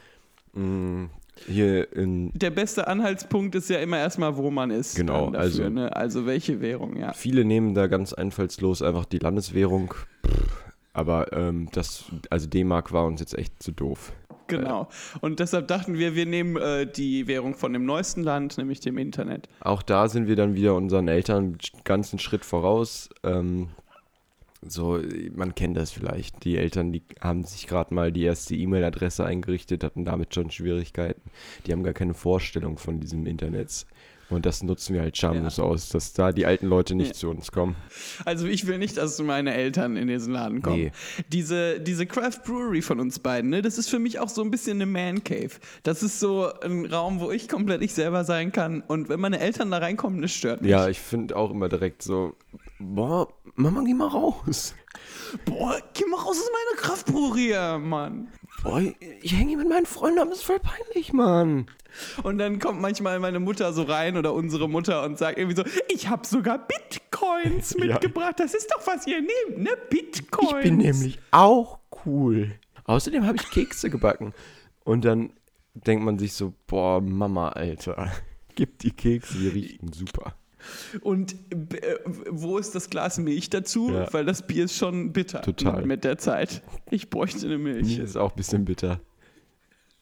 Hm, 0.55 1.11
hier 1.47 1.93
in 1.95 2.33
Der 2.35 2.51
beste 2.51 2.87
Anhaltspunkt 2.87 3.55
ist 3.55 3.69
ja 3.71 3.79
immer 3.81 3.99
erstmal, 3.99 4.37
wo 4.37 4.51
man 4.51 4.71
ist. 4.71 4.97
Genau, 4.97 5.27
dafür, 5.27 5.39
also- 5.41 5.69
ne? 5.69 5.95
also 5.95 6.25
welche 6.27 6.61
Währung, 6.63 6.97
ja. 6.97 7.13
Viele 7.13 7.45
nehmen 7.45 7.75
da 7.75 7.87
ganz 7.87 8.13
einfallslos 8.15 8.81
einfach 8.83 9.05
die 9.05 9.19
Landeswährung. 9.19 9.93
Pff, 10.27 10.63
Aber 10.95 11.33
ähm, 11.35 11.69
das, 11.73 12.05
also 12.31 12.47
D-Mark 12.49 12.93
war 12.93 13.05
uns 13.05 13.21
jetzt 13.21 13.37
echt 13.37 13.63
zu 13.63 13.73
doof. 13.73 14.13
Genau. 14.51 14.89
Und 15.21 15.41
deshalb 15.41 15.69
dachten 15.69 15.99
wir, 15.99 16.15
wir 16.15 16.27
nehmen 16.27 16.57
äh, 16.57 16.87
die 16.87 17.27
Währung 17.27 17.55
von 17.55 17.73
dem 17.73 17.85
neuesten 17.85 18.23
Land, 18.23 18.59
nämlich 18.59 18.81
dem 18.81 18.99
Internet. 18.99 19.49
Auch 19.61 19.83
da 19.83 20.09
sind 20.09 20.29
wir 20.29 20.37
dann 20.37 20.55
wieder 20.55 20.75
unseren 20.75 21.09
Eltern 21.09 21.45
einen 21.45 21.59
ganzen 21.85 22.19
Schritt 22.19 22.45
voraus. 22.45 23.09
Ähm, 23.23 23.69
so, 24.63 25.01
man 25.35 25.55
kennt 25.55 25.77
das 25.79 25.91
vielleicht. 25.91 26.45
Die 26.45 26.59
Eltern, 26.59 26.93
die 26.93 27.03
haben 27.21 27.45
sich 27.45 27.67
gerade 27.67 27.95
mal 27.95 28.13
die 28.13 28.25
erste 28.25 28.55
E-Mail-Adresse 28.55 29.25
eingerichtet, 29.25 29.83
hatten 29.83 30.05
damit 30.05 30.35
schon 30.35 30.51
Schwierigkeiten. 30.51 31.23
Die 31.67 31.73
haben 31.73 31.83
gar 31.83 31.95
keine 31.95 32.13
Vorstellung 32.13 32.77
von 32.77 33.01
diesem 33.01 33.25
Internet. 33.27 33.87
Und 34.31 34.47
das 34.47 34.63
nutzen 34.63 34.95
wir 34.95 35.03
halt 35.03 35.17
schamlos 35.17 35.59
aus, 35.59 35.89
dass 35.89 36.13
da 36.13 36.33
die 36.33 36.47
alten 36.47 36.67
Leute 36.67 36.95
nicht 36.95 37.09
Ja. 37.09 37.15
zu 37.15 37.31
uns 37.31 37.51
kommen. 37.53 37.77
Also 38.25 38.47
ich 38.47 38.67
will 38.67 38.79
nicht, 38.79 38.97
dass 38.97 39.19
meine 39.21 39.53
Eltern 39.55 39.97
in 39.97 40.09
diesen 40.09 40.33
Laden 40.33 40.63
kommen. 40.63 40.77
Nee. 40.77 40.93
Diese, 41.29 41.81
diese 41.81 42.07
Craft 42.07 42.45
Brewery 42.45 42.81
von 42.83 43.01
uns 43.01 43.19
beiden, 43.19 43.51
ne, 43.51 43.61
das 43.63 43.77
ist 43.77 43.91
für 43.91 43.99
mich 43.99 44.19
auch 44.21 44.29
so 44.29 44.43
ein 44.43 44.51
bisschen 44.51 44.77
eine 44.81 44.87
Man 44.87 45.25
Cave. 45.25 45.51
Das 45.83 46.03
ist 46.03 46.21
so 46.21 46.51
ein 46.63 46.87
Raum, 46.87 47.21
wo 47.21 47.31
ich 47.31 47.49
komplett 47.49 47.83
ich 47.83 47.93
selber 47.93 48.25
sein 48.25 48.53
kann. 48.53 48.83
Und 48.87 49.09
wenn 49.09 49.21
meine 49.21 49.41
Eltern 49.41 49.71
da 49.71 49.79
reinkommen, 49.79 50.23
das 50.23 50.33
stört 50.33 50.63
mich. 50.63 50.71
Ja, 50.71 50.89
ich 50.89 51.01
finde 51.01 51.37
auch 51.37 51.51
immer 51.51 51.69
direkt 51.69 52.03
so, 52.03 52.35
boah, 52.79 53.29
Mama, 53.57 53.83
geh 53.85 53.95
mal 53.95 54.09
raus. 54.09 54.75
Boah, 55.45 55.77
geh 55.95 56.05
mal 56.07 56.17
raus 56.17 56.39
aus 56.39 56.51
meiner 56.53 56.81
Craft 56.81 57.05
Brewery, 57.13 57.79
Mann. 57.81 58.29
Boah, 58.63 58.83
ich 59.23 59.33
hänge 59.33 59.49
hier 59.49 59.59
mit 59.59 59.69
meinen 59.69 59.87
Freunden 59.87 60.19
ab, 60.19 60.29
das 60.29 60.39
ist 60.41 60.45
voll 60.45 60.59
peinlich, 60.61 61.13
Mann. 61.13 61.67
Und 62.23 62.39
dann 62.39 62.59
kommt 62.59 62.81
manchmal 62.81 63.19
meine 63.19 63.41
Mutter 63.41 63.73
so 63.73 63.83
rein 63.83 64.17
oder 64.17 64.33
unsere 64.35 64.69
Mutter 64.69 65.03
und 65.03 65.19
sagt 65.19 65.39
irgendwie 65.39 65.57
so, 65.57 65.65
ich 65.89 66.09
habe 66.09 66.27
sogar 66.27 66.59
Bitcoins 66.67 67.75
Ja. 67.79 67.87
mitgebracht. 67.95 68.35
Das 68.39 68.55
ist 68.55 68.71
doch, 68.71 68.87
was 68.87 69.07
ihr 69.07 69.21
nehmt, 69.21 69.63
ne? 69.63 69.71
Bitcoins. 69.89 70.53
Ich 70.53 70.63
bin 70.63 70.77
nämlich 70.77 71.19
auch 71.31 71.79
cool. 72.05 72.53
Außerdem 72.85 73.27
habe 73.27 73.37
ich 73.37 73.51
Kekse 73.51 73.89
gebacken. 73.91 74.35
Und 74.85 75.05
dann 75.05 75.33
denkt 75.75 76.05
man 76.05 76.19
sich 76.19 76.33
so, 76.35 76.53
boah, 76.67 77.01
Mama, 77.01 77.49
Alter, 77.51 78.13
gib 78.55 78.79
die 78.81 78.91
Kekse, 78.91 79.39
die 79.39 79.49
riechen 79.49 79.93
super. 79.93 80.35
Und 81.01 81.35
äh, 81.51 81.97
wo 82.29 82.59
ist 82.59 82.75
das 82.75 82.91
Glas 82.91 83.19
Milch 83.19 83.51
dazu? 83.51 83.91
Ja. 83.93 84.13
Weil 84.13 84.25
das 84.25 84.47
Bier 84.47 84.65
ist 84.65 84.77
schon 84.77 85.13
bitter 85.13 85.43
Total. 85.43 85.85
mit 85.87 86.05
der 86.05 86.19
Zeit. 86.19 86.63
Ich 86.91 87.11
bräuchte 87.11 87.47
eine 87.47 87.59
Milch. 87.59 87.99
Mir 87.99 88.05
ist 88.05 88.17
auch 88.17 88.33
ein 88.33 88.37
bisschen 88.37 88.65
bitter. 88.65 89.01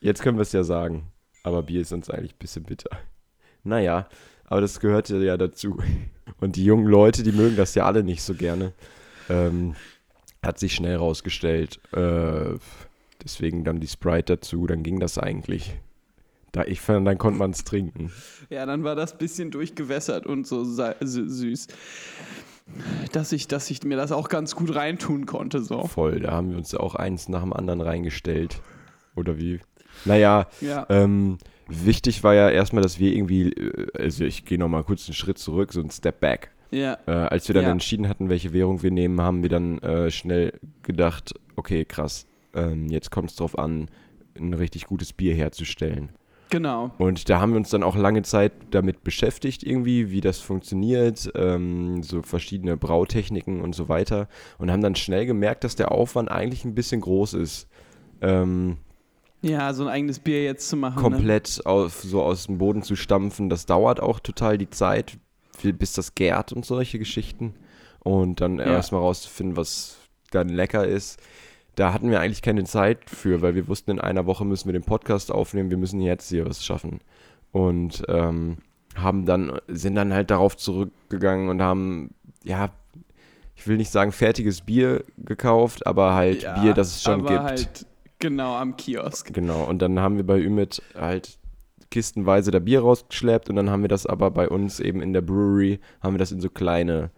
Jetzt 0.00 0.22
können 0.22 0.38
wir 0.38 0.42
es 0.42 0.52
ja 0.52 0.64
sagen. 0.64 1.08
Aber 1.42 1.62
Bier 1.62 1.80
ist 1.80 1.92
uns 1.92 2.10
eigentlich 2.10 2.34
ein 2.34 2.38
bisschen 2.38 2.64
bitter. 2.64 2.90
Naja, 3.64 4.08
aber 4.44 4.60
das 4.60 4.80
gehört 4.80 5.08
ja 5.08 5.36
dazu. 5.36 5.78
Und 6.40 6.56
die 6.56 6.64
jungen 6.64 6.86
Leute, 6.86 7.22
die 7.22 7.32
mögen 7.32 7.56
das 7.56 7.74
ja 7.74 7.84
alle 7.84 8.02
nicht 8.02 8.22
so 8.22 8.34
gerne. 8.34 8.72
Ähm, 9.28 9.74
hat 10.42 10.58
sich 10.58 10.74
schnell 10.74 10.96
rausgestellt. 10.96 11.80
Äh, 11.92 12.58
deswegen 13.22 13.64
dann 13.64 13.80
die 13.80 13.88
Sprite 13.88 14.36
dazu, 14.36 14.66
dann 14.66 14.82
ging 14.82 15.00
das 15.00 15.18
eigentlich. 15.18 15.74
Da, 16.52 16.64
ich 16.64 16.80
fand, 16.80 17.06
dann 17.06 17.18
konnte 17.18 17.38
man 17.38 17.50
es 17.50 17.64
trinken. 17.64 18.10
Ja, 18.50 18.64
dann 18.66 18.82
war 18.84 18.94
das 18.96 19.18
bisschen 19.18 19.50
durchgewässert 19.50 20.26
und 20.26 20.46
so 20.46 20.64
süß. 20.64 21.66
Dass 23.12 23.32
ich, 23.32 23.48
dass 23.48 23.70
ich 23.70 23.82
mir 23.82 23.96
das 23.96 24.12
auch 24.12 24.28
ganz 24.28 24.54
gut 24.54 24.74
reintun 24.74 25.26
konnte. 25.26 25.60
So. 25.62 25.86
Voll, 25.86 26.20
da 26.20 26.32
haben 26.32 26.50
wir 26.50 26.58
uns 26.58 26.74
auch 26.74 26.94
eins 26.94 27.28
nach 27.28 27.42
dem 27.42 27.52
anderen 27.52 27.80
reingestellt. 27.80 28.60
Oder 29.16 29.38
wie? 29.38 29.60
Naja, 30.04 30.46
Ja. 30.60 30.86
ähm, 30.90 31.38
wichtig 31.66 32.22
war 32.24 32.34
ja 32.34 32.50
erstmal, 32.50 32.82
dass 32.82 32.98
wir 32.98 33.12
irgendwie, 33.14 33.50
äh, 33.52 33.86
also 33.98 34.24
ich 34.24 34.44
gehe 34.44 34.58
nochmal 34.58 34.84
kurz 34.84 35.06
einen 35.08 35.14
Schritt 35.14 35.38
zurück, 35.38 35.72
so 35.72 35.80
ein 35.80 35.90
Step 35.90 36.20
back. 36.20 36.50
Ja. 36.70 36.98
Äh, 37.06 37.10
als 37.12 37.48
wir 37.48 37.54
dann 37.54 37.64
Ja. 37.64 37.70
entschieden 37.72 38.08
hatten, 38.08 38.28
welche 38.28 38.52
Währung 38.52 38.82
wir 38.82 38.90
nehmen, 38.90 39.20
haben 39.22 39.42
wir 39.42 39.48
dann 39.48 39.78
äh, 39.78 40.10
schnell 40.10 40.52
gedacht, 40.82 41.34
okay, 41.56 41.84
krass, 41.86 42.26
ähm, 42.54 42.88
jetzt 42.90 43.10
kommt 43.10 43.30
es 43.30 43.36
drauf 43.36 43.58
an, 43.58 43.88
ein 44.38 44.52
richtig 44.54 44.84
gutes 44.86 45.12
Bier 45.14 45.34
herzustellen. 45.34 46.10
Genau. 46.50 46.90
Und 46.98 47.28
da 47.28 47.40
haben 47.40 47.52
wir 47.52 47.58
uns 47.58 47.70
dann 47.70 47.82
auch 47.82 47.96
lange 47.96 48.22
Zeit 48.22 48.52
damit 48.70 49.04
beschäftigt, 49.04 49.62
irgendwie, 49.62 50.10
wie 50.10 50.20
das 50.20 50.38
funktioniert, 50.38 51.30
ähm, 51.34 52.02
so 52.02 52.22
verschiedene 52.22 52.76
Brautechniken 52.76 53.60
und 53.60 53.74
so 53.74 53.88
weiter. 53.88 54.28
Und 54.58 54.70
haben 54.70 54.82
dann 54.82 54.96
schnell 54.96 55.26
gemerkt, 55.26 55.64
dass 55.64 55.76
der 55.76 55.92
Aufwand 55.92 56.30
eigentlich 56.30 56.64
ein 56.64 56.74
bisschen 56.74 57.00
groß 57.00 57.34
ist. 57.34 57.68
Ähm, 58.22 58.78
Ja, 59.42 59.72
so 59.74 59.84
ein 59.84 59.88
eigenes 59.88 60.18
Bier 60.18 60.42
jetzt 60.42 60.68
zu 60.68 60.76
machen. 60.76 60.96
Ne? 60.96 61.02
komplett 61.02 61.60
auf, 61.64 62.00
so 62.02 62.22
aus 62.22 62.46
dem 62.46 62.58
Boden 62.58 62.82
zu 62.82 62.96
stampfen, 62.96 63.48
das 63.48 63.66
dauert 63.66 64.00
auch 64.00 64.18
total 64.18 64.58
die 64.58 64.70
Zeit, 64.70 65.18
bis 65.62 65.92
das 65.92 66.14
gärt 66.14 66.52
und 66.52 66.64
solche 66.64 66.98
Geschichten. 66.98 67.54
Und 68.00 68.40
dann 68.40 68.58
erstmal 68.58 69.02
rauszufinden, 69.02 69.56
was 69.56 69.98
dann 70.30 70.48
lecker 70.48 70.86
ist. 70.86 71.20
Da 71.78 71.92
hatten 71.92 72.10
wir 72.10 72.18
eigentlich 72.18 72.42
keine 72.42 72.64
Zeit 72.64 73.08
für, 73.08 73.40
weil 73.40 73.54
wir 73.54 73.68
wussten, 73.68 73.92
in 73.92 74.00
einer 74.00 74.26
Woche 74.26 74.44
müssen 74.44 74.66
wir 74.66 74.72
den 74.72 74.82
Podcast 74.82 75.30
aufnehmen, 75.30 75.70
wir 75.70 75.76
müssen 75.76 76.00
jetzt 76.00 76.28
hier 76.28 76.44
was 76.44 76.64
schaffen. 76.64 77.00
Und 77.52 78.02
ähm, 78.08 78.56
haben 78.96 79.26
dann, 79.26 79.60
sind 79.68 79.94
dann 79.94 80.12
halt 80.12 80.32
darauf 80.32 80.56
zurückgegangen 80.56 81.48
und 81.48 81.62
haben, 81.62 82.10
ja, 82.42 82.70
ich 83.54 83.68
will 83.68 83.76
nicht 83.76 83.92
sagen 83.92 84.10
fertiges 84.10 84.62
Bier 84.62 85.04
gekauft, 85.18 85.86
aber 85.86 86.14
halt 86.14 86.42
Ja, 86.42 86.60
Bier, 86.60 86.74
das 86.74 86.96
es 86.96 87.02
schon 87.04 87.20
aber 87.20 87.28
gibt. 87.28 87.42
Halt 87.42 87.86
genau 88.18 88.56
am 88.56 88.76
Kiosk. 88.76 89.32
Genau, 89.32 89.62
und 89.62 89.80
dann 89.80 90.00
haben 90.00 90.16
wir 90.16 90.26
bei 90.26 90.40
Ümit 90.40 90.82
halt 90.96 91.38
kistenweise 91.92 92.50
da 92.50 92.58
Bier 92.58 92.80
rausgeschleppt 92.80 93.50
und 93.50 93.54
dann 93.54 93.70
haben 93.70 93.82
wir 93.82 93.88
das 93.88 94.04
aber 94.04 94.32
bei 94.32 94.48
uns 94.48 94.80
eben 94.80 95.00
in 95.00 95.12
der 95.12 95.22
Brewery, 95.22 95.78
haben 96.02 96.14
wir 96.14 96.18
das 96.18 96.32
in 96.32 96.40
so 96.40 96.50
kleine 96.50 97.12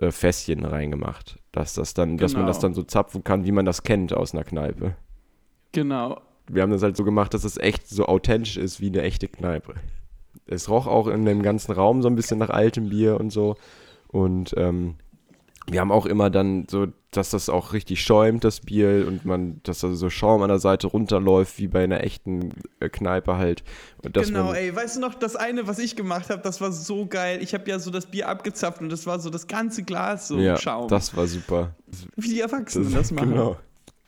äh, 0.00 0.10
Fässchen 0.10 0.64
reingemacht. 0.64 1.38
Dass 1.52 1.74
das 1.74 1.94
dann, 1.94 2.16
dass 2.18 2.32
man 2.32 2.42
Genau. 2.42 2.48
das 2.48 2.58
dann 2.60 2.74
so 2.74 2.82
zapfen 2.82 3.24
kann, 3.24 3.44
wie 3.44 3.52
man 3.52 3.64
das 3.64 3.82
kennt 3.82 4.12
aus 4.14 4.32
einer 4.34 4.44
Kneipe. 4.44 4.96
Genau. 5.72 6.20
Wir 6.48 6.62
haben 6.62 6.72
das 6.72 6.82
halt 6.82 6.96
so 6.96 7.04
gemacht, 7.04 7.34
dass 7.34 7.44
es 7.44 7.56
echt 7.56 7.88
so 7.88 8.06
authentisch 8.06 8.56
ist 8.56 8.80
wie 8.80 8.88
eine 8.88 9.02
echte 9.02 9.28
Kneipe. 9.28 9.74
Es 10.46 10.68
roch 10.68 10.86
auch 10.86 11.06
in 11.06 11.24
dem 11.24 11.42
ganzen 11.42 11.72
Raum 11.72 12.02
so 12.02 12.08
ein 12.08 12.16
bisschen 12.16 12.38
nach 12.38 12.50
altem 12.50 12.88
Bier 12.88 13.18
und 13.20 13.30
so. 13.30 13.56
Und 14.08 14.54
ähm, 14.56 14.96
wir 15.70 15.80
haben 15.80 15.92
auch 15.92 16.06
immer 16.06 16.28
dann 16.28 16.66
so, 16.68 16.88
dass 17.12 17.30
das 17.30 17.48
auch 17.48 17.72
richtig 17.72 18.02
schäumt, 18.02 18.42
das 18.42 18.60
Bier, 18.60 19.04
und 19.06 19.24
man, 19.24 19.60
dass 19.62 19.80
da 19.80 19.92
so 19.92 20.10
Schaum 20.10 20.42
an 20.42 20.48
der 20.48 20.58
Seite 20.58 20.88
runterläuft, 20.88 21.58
wie 21.58 21.68
bei 21.68 21.84
einer 21.84 22.02
echten 22.02 22.50
äh, 22.80 22.88
Kneipe 22.88 23.36
halt. 23.36 23.62
Genau, 24.02 24.52
ey, 24.52 24.74
weißt 24.74 24.96
du 24.96 25.00
noch, 25.00 25.14
das 25.14 25.36
eine, 25.36 25.68
was 25.68 25.78
ich 25.78 25.94
gemacht 25.94 26.30
habe, 26.30 26.42
das 26.42 26.60
war 26.60 26.72
so 26.72 27.06
geil. 27.06 27.40
Ich 27.42 27.54
habe 27.54 27.68
ja 27.70 27.78
so 27.78 27.90
das 27.90 28.06
Bier 28.06 28.28
abgezapft 28.28 28.80
und 28.80 28.90
das 28.90 29.06
war 29.06 29.20
so 29.20 29.30
das 29.30 29.46
ganze 29.46 29.84
Glas 29.84 30.28
so 30.28 30.38
ja, 30.38 30.56
Schaum. 30.56 30.88
das 30.88 31.16
war 31.16 31.26
super. 31.26 31.74
wie 32.16 32.30
die 32.30 32.40
Erwachsenen 32.40 32.92
das, 32.92 33.12
machen. 33.12 33.30
Genau. 33.30 33.56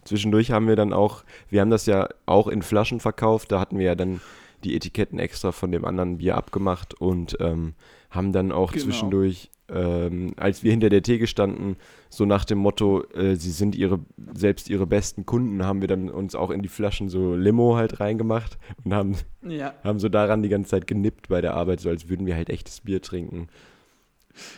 Zwischendurch 0.05 0.51
haben 0.51 0.69
wir 0.69 0.77
dann 0.77 0.93
auch, 0.93 1.25
wir 1.49 1.61
haben 1.61 1.71
das 1.71 1.87
ja 1.87 2.09
auch 2.27 2.49
in 2.49 2.63
Flaschen 2.63 3.01
verkauft, 3.01 3.53
da 3.53 3.61
hatten 3.61 3.79
wir 3.79 3.87
ja 3.87 3.95
dann 3.95 4.21
die 4.65 4.75
Etiketten 4.75 5.19
extra 5.19 5.53
von 5.53 5.73
dem 5.73 5.85
anderen 5.85 6.19
Bier 6.19 6.37
abgemacht 6.37 6.95
und 6.95 7.37
ähm, 7.41 7.75
haben 8.11 8.33
dann 8.33 8.53
auch 8.53 8.73
Genau. 8.73 8.85
zwischendurch, 8.85 9.51
ähm, 9.69 10.35
als 10.37 10.63
wir 10.63 10.71
hinter 10.71 10.91
der 10.91 11.03
Theke 11.03 11.27
standen, 11.27 11.77
so 12.11 12.25
nach 12.27 12.45
dem 12.45 12.59
Motto, 12.59 13.03
äh, 13.15 13.35
sie 13.37 13.51
sind 13.51 13.75
ihre, 13.75 13.99
selbst 14.35 14.69
ihre 14.69 14.87
besten 14.87 15.25
Kunden, 15.27 15.65
haben 15.65 15.81
wir 15.81 15.89
dann 15.89 16.11
uns 16.11 16.35
auch 16.35 16.51
in 16.51 16.61
die 16.63 16.69
Flaschen 16.69 17.09
so 17.09 17.35
Limo 17.35 17.77
halt 17.77 17.99
reingemacht 18.01 18.59
und 18.85 18.93
haben, 18.93 19.17
Ja. 19.43 19.73
haben 19.83 19.99
so 19.99 20.09
daran 20.09 20.43
die 20.43 20.49
ganze 20.51 20.71
Zeit 20.71 20.87
genippt 20.87 21.29
bei 21.29 21.41
der 21.41 21.55
Arbeit, 21.55 21.81
so 21.81 21.89
als 21.89 22.09
würden 22.09 22.27
wir 22.27 22.35
halt 22.37 22.51
echtes 22.51 22.81
Bier 22.83 23.01
trinken. 23.01 23.49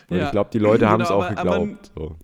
Und 0.09 0.17
Ja. 0.17 0.25
ich 0.25 0.31
glaube, 0.31 0.49
die 0.51 0.59
Leute 0.59 0.79
Genau, 0.79 0.91
haben 0.91 1.01
es 1.01 1.11
auch 1.11 1.23
aber- 1.25 1.37
aber- 1.39 1.59
geglaubt. 1.59 1.91
so. 1.95 2.15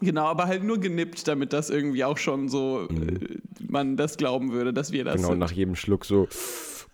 Genau, 0.00 0.24
aber 0.26 0.46
halt 0.46 0.62
nur 0.62 0.78
genippt, 0.78 1.26
damit 1.26 1.52
das 1.54 1.70
irgendwie 1.70 2.04
auch 2.04 2.18
schon 2.18 2.48
so 2.50 2.86
äh, 2.90 3.38
man 3.66 3.96
das 3.96 4.18
glauben 4.18 4.52
würde, 4.52 4.74
dass 4.74 4.92
wir 4.92 5.04
das 5.04 5.14
Mhm. 5.14 5.18
Genau, 5.18 5.28
sind. 5.30 5.38
nach 5.38 5.52
jedem 5.52 5.74
Schluck 5.74 6.04
so, 6.04 6.28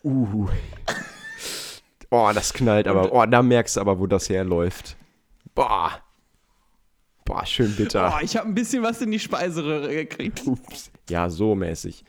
uh. 0.04 0.46
Oh, 2.10 2.30
das 2.34 2.52
knallt 2.52 2.86
aber. 2.86 3.12
Oh, 3.12 3.24
da 3.26 3.42
merkst 3.42 3.76
du 3.76 3.80
aber, 3.80 3.98
wo 3.98 4.06
das 4.06 4.28
herläuft. 4.28 4.96
Boah. 5.54 6.02
Boah, 7.24 7.46
schön 7.46 7.74
bitter. 7.76 8.08
Boah, 8.08 8.20
ich 8.22 8.36
habe 8.36 8.48
ein 8.48 8.54
bisschen 8.54 8.82
was 8.82 9.00
in 9.00 9.10
die 9.10 9.20
Speiseröhre 9.20 9.88
gekriegt. 9.88 10.42
Ups. 10.46 10.90
Ja, 11.08 11.30
so 11.30 11.54
mäßig. 11.54 12.04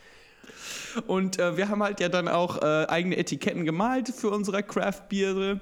Und 1.08 1.40
äh, 1.40 1.58
wir 1.58 1.70
haben 1.70 1.84
halt 1.84 2.00
ja 2.00 2.10
dann 2.10 2.28
auch 2.28 2.62
äh, 2.62 2.86
eigene 2.88 3.18
Etiketten 3.18 3.66
gemalt 3.66 4.10
für 4.10 4.30
unsere 4.30 4.64
Craft-Biere. 4.64 5.60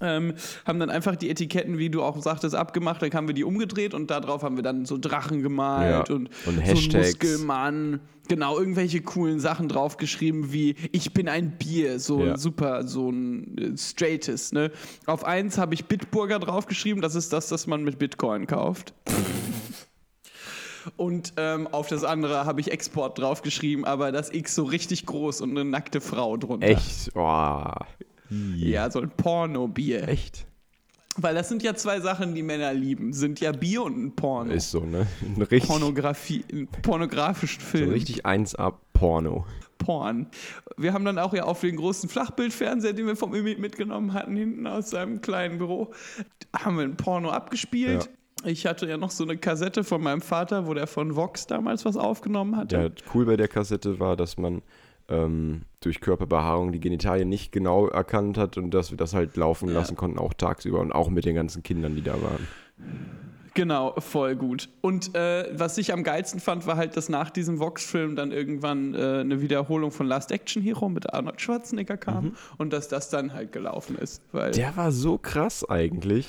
Ähm, 0.00 0.34
haben 0.64 0.78
dann 0.78 0.90
einfach 0.90 1.16
die 1.16 1.28
Etiketten, 1.28 1.78
wie 1.78 1.90
du 1.90 2.02
auch 2.02 2.20
sagtest, 2.22 2.54
abgemacht. 2.54 3.02
Dann 3.02 3.10
haben 3.12 3.26
wir 3.26 3.34
die 3.34 3.44
umgedreht 3.44 3.94
und 3.94 4.10
darauf 4.10 4.42
haben 4.42 4.56
wir 4.56 4.62
dann 4.62 4.84
so 4.84 4.96
Drachen 4.98 5.42
gemalt 5.42 6.08
Ja, 6.08 6.14
und, 6.14 6.28
und 6.28 6.30
so 6.44 6.50
ein 6.52 6.58
Hashtags. 6.60 7.06
Muskelmann. 7.20 8.00
Genau, 8.28 8.58
irgendwelche 8.58 9.00
coolen 9.00 9.40
Sachen 9.40 9.68
draufgeschrieben 9.68 10.52
wie 10.52 10.76
Ich 10.92 11.14
bin 11.14 11.28
ein 11.30 11.52
Bier, 11.52 11.98
so 11.98 12.22
Ja. 12.24 12.32
ein 12.34 12.38
super, 12.38 12.86
so 12.86 13.10
ein 13.10 13.56
äh, 13.56 13.76
straightes. 13.78 14.52
Ne? 14.52 14.70
Auf 15.06 15.24
eins 15.24 15.56
habe 15.58 15.72
ich 15.74 15.86
Bitburger 15.86 16.38
draufgeschrieben, 16.38 17.00
das 17.00 17.14
ist 17.14 17.32
das, 17.32 17.48
das 17.48 17.66
man 17.66 17.84
mit 17.84 17.98
Bitcoin 17.98 18.46
kauft. 18.46 18.92
Und 20.96 21.34
ähm, 21.36 21.66
auf 21.66 21.88
das 21.88 22.04
andere 22.04 22.44
habe 22.46 22.60
ich 22.60 22.70
Export 22.70 23.18
draufgeschrieben, 23.18 23.84
aber 23.84 24.10
das 24.12 24.32
X 24.32 24.54
so 24.54 24.64
richtig 24.64 25.04
groß 25.04 25.42
und 25.42 25.50
eine 25.50 25.64
nackte 25.64 26.00
Frau 26.00 26.36
drunter. 26.38 26.66
Echt? 26.66 27.10
Oh. 27.14 27.72
Ja, 28.30 28.90
so 28.90 29.00
ein 29.00 29.10
Porno-Bier. 29.10 30.08
Echt? 30.08 30.46
Weil 31.16 31.34
das 31.34 31.48
sind 31.48 31.62
ja 31.62 31.74
zwei 31.74 32.00
Sachen, 32.00 32.34
die 32.34 32.42
Männer 32.42 32.72
lieben. 32.72 33.12
Sind 33.12 33.40
ja 33.40 33.52
Bier 33.52 33.82
und 33.82 33.98
ein 33.98 34.14
Porno. 34.14 34.52
Ist 34.52 34.70
so, 34.70 34.80
ne? 34.80 35.06
Ein 35.22 35.42
richtig, 35.42 35.68
Pornografie, 35.68 36.44
ein 36.52 36.68
pornografischen 36.68 37.60
so 37.60 37.66
Film. 37.66 37.90
richtig 37.90 38.24
1A 38.24 38.74
Porno. 38.92 39.44
Porn. 39.78 40.26
Wir 40.76 40.92
haben 40.92 41.04
dann 41.04 41.18
auch 41.18 41.32
ja 41.34 41.44
auf 41.44 41.60
den 41.60 41.76
großen 41.76 42.08
Flachbildfernseher, 42.08 42.92
den 42.92 43.06
wir 43.06 43.16
vom 43.16 43.34
Ümit 43.34 43.58
mitgenommen 43.58 44.12
hatten, 44.12 44.36
hinten 44.36 44.66
aus 44.66 44.90
seinem 44.90 45.20
kleinen 45.20 45.58
Büro, 45.58 45.92
haben 46.54 46.76
wir 46.76 46.84
ein 46.84 46.96
Porno 46.96 47.30
abgespielt. 47.30 48.10
Ich 48.44 48.66
hatte 48.66 48.86
ja 48.88 48.96
noch 48.96 49.10
so 49.10 49.24
eine 49.24 49.36
Kassette 49.36 49.82
von 49.82 50.02
meinem 50.02 50.20
Vater, 50.20 50.66
wo 50.66 50.74
der 50.74 50.86
von 50.86 51.16
Vox 51.16 51.46
damals 51.46 51.84
was 51.84 51.96
aufgenommen 51.96 52.56
hatte. 52.56 52.76
Ja, 52.76 52.90
cool 53.14 53.24
bei 53.24 53.36
der 53.36 53.48
Kassette 53.48 53.98
war, 53.98 54.16
dass 54.16 54.36
man 54.36 54.62
ähm, 55.08 55.62
durch 55.80 56.00
Körperbehaarung 56.00 56.72
die 56.72 56.80
Genitalien 56.80 57.28
nicht 57.28 57.52
genau 57.52 57.86
erkannt 57.88 58.36
hat 58.38 58.56
und 58.58 58.72
dass 58.72 58.90
wir 58.90 58.96
das 58.98 59.14
halt 59.14 59.36
laufen 59.36 59.68
Ja. 59.68 59.74
lassen 59.76 59.96
konnten, 59.96 60.18
auch 60.18 60.34
tagsüber 60.34 60.80
und 60.80 60.92
auch 60.92 61.08
mit 61.08 61.24
den 61.24 61.34
ganzen 61.34 61.62
Kindern, 61.62 61.94
die 61.94 62.02
da 62.02 62.14
waren. 62.20 62.46
Genau, 63.54 63.94
voll 63.98 64.36
gut. 64.36 64.68
Und 64.82 65.16
äh, 65.16 65.48
was 65.58 65.78
ich 65.78 65.92
am 65.92 66.04
geilsten 66.04 66.38
fand, 66.38 66.66
war 66.68 66.76
halt, 66.76 66.96
dass 66.96 67.08
nach 67.08 67.28
diesem 67.30 67.58
Vox-Film 67.58 68.14
dann 68.14 68.30
irgendwann 68.30 68.94
äh, 68.94 68.98
eine 69.20 69.40
Wiederholung 69.40 69.90
von 69.90 70.06
Last 70.06 70.30
Action 70.30 70.62
Hero 70.62 70.88
mit 70.88 71.12
Arnold 71.12 71.40
Schwarzenegger 71.40 71.96
kam 71.96 72.36
und 72.56 72.72
dass 72.72 72.86
das 72.86 73.08
dann 73.10 73.32
halt 73.32 73.50
gelaufen 73.50 73.96
ist. 73.98 74.22
Weil 74.30 74.52
Der 74.52 74.76
war 74.76 74.92
so 74.92 75.18
krass 75.18 75.68
eigentlich. 75.68 76.28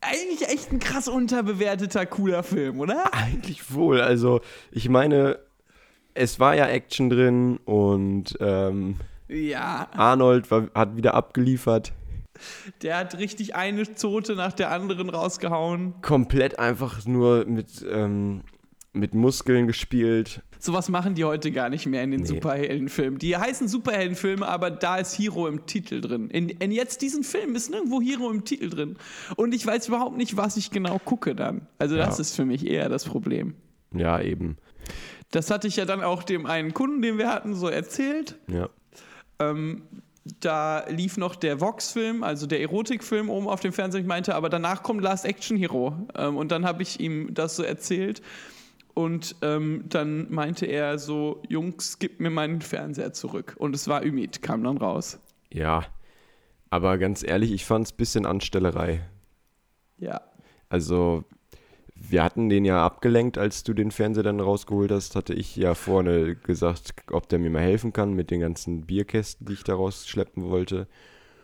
eigentlich 0.00 0.48
echt 0.48 0.72
ein 0.72 0.78
krass 0.78 1.08
unterbewerteter, 1.08 2.06
cooler 2.06 2.42
Film, 2.42 2.80
oder? 2.80 3.12
Eigentlich 3.12 3.74
wohl. 3.74 4.00
Also, 4.00 4.40
ich 4.70 4.88
meine, 4.88 5.38
es 6.14 6.40
war 6.40 6.54
ja 6.56 6.66
Action 6.66 7.10
drin 7.10 7.58
und 7.64 8.36
ähm, 8.40 8.96
Ja, 9.28 9.88
Arnold 9.92 10.50
war, 10.50 10.68
hat 10.74 10.96
wieder 10.96 11.14
abgeliefert. 11.14 11.92
der 12.82 12.96
hat 12.98 13.18
richtig 13.18 13.54
eine 13.54 13.94
Zote 13.94 14.34
nach 14.34 14.52
der 14.52 14.70
anderen 14.70 15.08
rausgehauen. 15.10 15.94
Komplett 16.02 16.58
einfach 16.58 17.04
nur 17.06 17.44
mit, 17.46 17.84
ähm, 17.90 18.42
mit 18.92 19.14
Muskeln 19.14 19.66
gespielt. 19.66 20.42
Sowas 20.58 20.88
machen 20.90 21.14
die 21.14 21.24
heute 21.24 21.52
gar 21.52 21.70
nicht 21.70 21.86
mehr 21.86 22.02
in 22.02 22.10
den 22.10 22.20
Nee. 22.20 22.26
Superheldenfilmen. 22.26 23.18
Die 23.18 23.34
heißen 23.36 23.66
Superheldenfilme, 23.68 24.46
aber 24.46 24.70
da 24.70 24.98
ist 24.98 25.18
Hero 25.18 25.46
im 25.48 25.64
Titel 25.64 26.02
drin. 26.02 26.28
In, 26.28 26.48
in 26.50 26.70
jetzt 26.70 27.00
diesen 27.00 27.22
Film 27.24 27.54
ist 27.54 27.70
nirgendwo 27.70 28.00
Hero 28.02 28.30
im 28.30 28.44
Titel 28.44 28.68
drin. 28.68 28.96
Und 29.36 29.54
ich 29.54 29.64
weiß 29.66 29.88
überhaupt 29.88 30.18
nicht, 30.18 30.36
was 30.36 30.58
ich 30.58 30.70
genau 30.70 30.98
gucke 30.98 31.34
dann. 31.34 31.66
Also 31.78 31.96
das 31.96 32.18
Ja. 32.18 32.20
ist 32.22 32.36
für 32.36 32.44
mich 32.44 32.66
eher 32.66 32.88
das 32.90 33.04
Problem. 33.04 33.54
Ja, 33.94 34.20
eben. 34.20 34.56
Das 35.30 35.50
hatte 35.50 35.68
ich 35.68 35.76
ja 35.76 35.84
dann 35.84 36.02
auch 36.02 36.22
dem 36.22 36.46
einen 36.46 36.74
Kunden, 36.74 37.02
den 37.02 37.18
wir 37.18 37.28
hatten, 37.28 37.54
so 37.54 37.68
erzählt. 37.68 38.36
Ja. 38.48 38.68
Ähm, 39.38 39.82
da 40.40 40.84
lief 40.88 41.16
noch 41.16 41.34
der 41.34 41.60
Vox-Film, 41.60 42.22
also 42.22 42.46
der 42.46 42.60
Erotikfilm 42.60 43.30
oben 43.30 43.48
auf 43.48 43.60
dem 43.60 43.72
Fernseher. 43.72 44.00
Ich 44.00 44.06
meinte, 44.06 44.34
aber 44.34 44.48
danach 44.48 44.82
kommt 44.82 45.02
Last 45.02 45.24
Action 45.24 45.56
Hero. 45.56 45.94
Ähm, 46.14 46.36
und 46.36 46.52
dann 46.52 46.64
habe 46.64 46.82
ich 46.82 47.00
ihm 47.00 47.32
das 47.32 47.56
so 47.56 47.62
erzählt. 47.62 48.22
Und 48.92 49.36
ähm, 49.42 49.84
dann 49.88 50.30
meinte 50.30 50.66
er 50.66 50.98
so, 50.98 51.42
Jungs, 51.48 51.98
gib 51.98 52.20
mir 52.20 52.30
meinen 52.30 52.60
Fernseher 52.60 53.12
zurück. 53.12 53.54
Und 53.58 53.74
es 53.74 53.88
war 53.88 54.04
Ümit, 54.04 54.42
kam 54.42 54.62
dann 54.64 54.76
raus. 54.76 55.18
Ja. 55.52 55.84
Aber 56.70 56.98
ganz 56.98 57.22
ehrlich, 57.22 57.52
ich 57.52 57.64
fand 57.64 57.86
es 57.86 57.92
ein 57.92 57.96
bisschen 57.96 58.26
Anstellerei. 58.26 59.00
Ja. 59.98 60.20
Also, 60.68 61.24
wir 62.02 62.24
hatten 62.24 62.48
den 62.48 62.64
ja 62.64 62.84
abgelenkt, 62.84 63.36
als 63.36 63.62
du 63.62 63.74
den 63.74 63.90
Fernseher 63.90 64.22
dann 64.22 64.40
rausgeholt 64.40 64.90
hast, 64.90 65.16
hatte 65.16 65.34
ich 65.34 65.54
ja 65.54 65.74
vorne 65.74 66.34
gesagt, 66.34 66.94
ob 67.10 67.28
der 67.28 67.38
mir 67.38 67.50
mal 67.50 67.62
helfen 67.62 67.92
kann 67.92 68.14
mit 68.14 68.30
den 68.30 68.40
ganzen 68.40 68.86
Bierkästen, 68.86 69.46
die 69.46 69.52
ich 69.52 69.64
da 69.64 69.74
rausschleppen 69.74 70.44
wollte. 70.44 70.88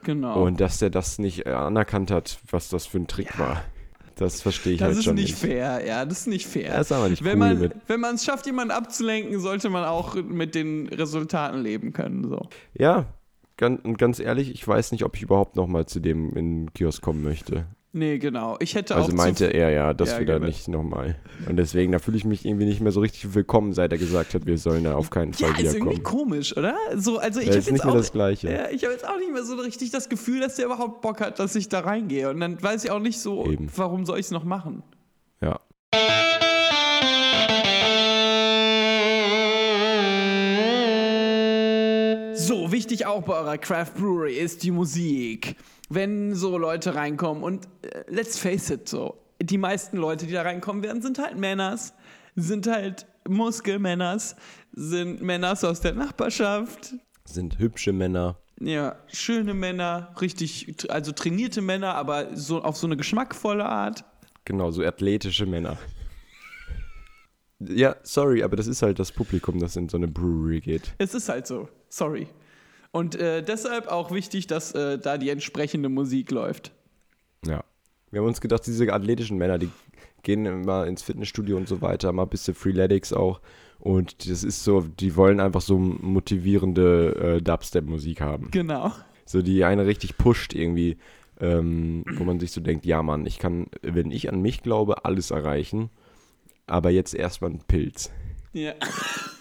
Genau. 0.02 0.42
Und 0.42 0.60
dass 0.60 0.78
der 0.78 0.90
das 0.90 1.18
nicht 1.18 1.46
anerkannt 1.46 2.10
hat, 2.10 2.38
was 2.50 2.68
das 2.68 2.86
für 2.86 2.98
ein 2.98 3.06
Trick 3.06 3.38
war. 3.38 3.62
Das 4.14 4.40
verstehe 4.40 4.72
ich 4.72 4.78
das 4.78 4.88
halt 4.88 4.98
ist 4.98 5.04
schon 5.04 5.14
nicht 5.16 5.32
nicht. 5.32 5.38
fair, 5.38 5.86
ja, 5.86 6.04
das 6.06 6.20
ist 6.20 6.26
nicht 6.26 6.46
fair. 6.46 6.70
Er 6.70 6.80
ist 6.80 6.90
aber 6.90 7.10
nicht 7.10 7.22
wenn 7.22 7.32
cool 7.32 7.38
man, 7.38 7.58
mit. 7.58 7.72
Wenn 7.86 8.00
man 8.00 8.14
es 8.14 8.24
schafft, 8.24 8.46
jemanden 8.46 8.70
abzulenken, 8.70 9.38
sollte 9.40 9.68
man 9.68 9.84
auch 9.84 10.14
mit 10.14 10.54
den 10.54 10.88
Resultaten 10.88 11.60
leben 11.60 11.92
können. 11.92 12.26
So. 12.26 12.48
Ja, 12.72 13.04
ganz, 13.58 13.84
und 13.84 13.98
ganz 13.98 14.18
ehrlich, 14.18 14.50
ich 14.50 14.66
weiß 14.66 14.92
nicht, 14.92 15.04
ob 15.04 15.16
ich 15.16 15.22
überhaupt 15.22 15.56
noch 15.56 15.66
mal 15.66 15.84
zu 15.84 16.00
dem 16.00 16.34
in 16.34 16.64
den 16.64 16.72
Kiosk 16.72 17.02
kommen 17.02 17.22
möchte. 17.22 17.66
Nee, 17.96 18.18
genau. 18.18 18.56
Ich 18.60 18.74
hätte 18.74 18.94
Also 18.94 19.08
auch 19.10 19.14
meinte 19.16 19.46
er 19.46 19.70
ja, 19.70 19.94
dass 19.94 20.10
Ja, 20.10 20.18
wir 20.18 20.26
da 20.26 20.34
genau. 20.34 20.46
nicht 20.48 20.68
nochmal. 20.68 21.16
Und 21.48 21.56
deswegen, 21.56 21.92
da 21.92 21.98
fühle 21.98 22.18
ich 22.18 22.26
mich 22.26 22.44
irgendwie 22.44 22.66
nicht 22.66 22.82
mehr 22.82 22.92
so 22.92 23.00
richtig 23.00 23.34
willkommen, 23.34 23.72
seit 23.72 23.90
er 23.90 23.96
gesagt 23.96 24.34
hat, 24.34 24.44
wir 24.44 24.58
sollen 24.58 24.84
da 24.84 24.96
auf 24.96 25.08
keinen 25.08 25.32
Ja, 25.32 25.46
Fall 25.48 25.64
ist 25.64 25.74
irgendwie 25.74 25.92
wiederkommen. 25.96 26.02
komisch, 26.02 26.54
oder? 26.54 26.76
So, 26.94 27.16
also 27.18 27.40
ich 27.40 27.46
Ja, 27.46 27.52
habe 27.52 27.58
ist 27.60 27.64
jetzt 27.66 27.72
nicht 27.72 27.84
mehr 27.86 27.94
auch, 27.94 27.96
das 27.96 28.12
Gleiche. 28.12 28.52
Ja, 28.52 28.68
ich 28.70 28.84
habe 28.84 28.92
jetzt 28.92 29.08
auch 29.08 29.16
nicht 29.18 29.32
mehr 29.32 29.44
so 29.44 29.54
richtig 29.56 29.92
das 29.92 30.10
Gefühl, 30.10 30.40
dass 30.40 30.56
der 30.56 30.66
überhaupt 30.66 31.00
Bock 31.00 31.22
hat, 31.22 31.38
dass 31.38 31.54
ich 31.56 31.70
da 31.70 31.80
reingehe. 31.80 32.28
Und 32.28 32.38
dann 32.40 32.62
weiß 32.62 32.84
ich 32.84 32.90
auch 32.90 32.98
nicht 33.00 33.18
so, 33.18 33.46
Eben. 33.50 33.70
warum 33.74 34.04
soll 34.04 34.18
ich 34.18 34.26
es 34.26 34.30
noch 34.30 34.44
machen? 34.44 34.82
Ja. 35.40 35.58
So, 42.34 42.70
wichtig 42.70 43.06
auch 43.06 43.22
bei 43.22 43.32
eurer 43.34 43.58
Craft 43.58 43.92
Brewery 43.98 44.34
ist 44.36 44.62
die 44.62 44.70
Musik. 44.70 45.56
Wenn 45.88 46.34
so 46.34 46.58
Leute 46.58 46.94
reinkommen 46.94 47.42
und 47.42 47.66
äh, 47.82 48.04
let's 48.08 48.38
face 48.38 48.70
it, 48.70 48.88
so, 48.88 49.16
die 49.40 49.58
meisten 49.58 49.96
Leute, 49.98 50.26
die 50.26 50.32
da 50.32 50.42
reinkommen 50.42 50.82
werden, 50.82 51.00
sind 51.02 51.18
halt 51.18 51.36
Männers, 51.38 51.94
sind 52.34 52.66
halt 52.66 53.06
Muskelmänners, 53.28 54.36
sind 54.72 55.22
Männers 55.22 55.62
aus 55.64 55.80
der 55.80 55.92
Nachbarschaft, 55.94 56.94
Sind 57.24 57.58
hübsche 57.58 57.92
Männer. 57.92 58.36
ja, 58.60 58.96
schöne 59.08 59.54
Männer, 59.54 60.12
richtig, 60.20 60.76
also 60.90 61.12
trainierte 61.12 61.60
Männer, 61.60 61.94
aber 61.94 62.36
so 62.36 62.62
auf 62.62 62.76
so 62.76 62.86
eine 62.86 62.96
geschmackvolle 62.96 63.66
Art. 63.66 64.04
Genau, 64.44 64.70
so 64.70 64.82
athletische 64.82 65.46
Männer. 65.46 65.76
Ja, 67.58 67.96
sorry, 68.02 68.42
aber 68.42 68.56
das 68.56 68.66
ist 68.66 68.82
halt 68.82 68.98
das 68.98 69.10
Publikum, 69.12 69.58
das 69.58 69.76
in 69.76 69.88
so 69.88 69.96
eine 69.96 70.08
Brewery 70.08 70.60
geht. 70.60 70.94
Es 70.98 71.14
ist 71.14 71.28
halt 71.28 71.46
so, 71.46 71.68
sorry. 71.88 72.28
Und 72.96 73.14
äh, 73.14 73.42
deshalb 73.42 73.88
auch 73.88 74.10
wichtig, 74.10 74.46
dass 74.46 74.72
äh, 74.72 74.98
da 74.98 75.18
die 75.18 75.28
entsprechende 75.28 75.90
Musik 75.90 76.30
läuft. 76.30 76.72
Ja. 77.44 77.62
Wir 78.10 78.20
haben 78.20 78.26
uns 78.26 78.40
gedacht, 78.40 78.66
diese 78.66 78.90
athletischen 78.90 79.36
Männer, 79.36 79.58
die 79.58 79.68
gehen 80.22 80.46
immer 80.46 80.86
ins 80.86 81.02
Fitnessstudio 81.02 81.58
und 81.58 81.68
so 81.68 81.82
weiter, 81.82 82.10
mal 82.12 82.22
ein 82.22 82.30
bisschen 82.30 82.54
Freeletics 82.54 83.12
auch. 83.12 83.42
Und 83.80 84.30
das 84.30 84.42
ist 84.42 84.64
so, 84.64 84.80
die 84.80 85.14
wollen 85.14 85.40
einfach 85.40 85.60
so 85.60 85.76
motivierende 85.76 87.36
äh, 87.36 87.42
Dubstep-Musik 87.42 88.22
haben. 88.22 88.50
Genau. 88.50 88.92
So, 89.26 89.42
die 89.42 89.62
eine 89.64 89.84
richtig 89.84 90.16
pusht 90.16 90.54
irgendwie, 90.54 90.96
ähm, 91.38 92.02
wo 92.16 92.24
man 92.24 92.40
sich 92.40 92.50
so 92.50 92.62
denkt, 92.62 92.86
ja 92.86 93.02
Mann, 93.02 93.26
ich 93.26 93.38
kann, 93.38 93.66
wenn 93.82 94.10
ich 94.10 94.32
an 94.32 94.40
mich 94.40 94.62
glaube, 94.62 95.04
alles 95.04 95.32
erreichen. 95.32 95.90
Aber 96.66 96.88
jetzt 96.88 97.14
erstmal 97.14 97.50
ein 97.50 97.60
Pilz. 97.68 98.10
Ja, 98.54 98.72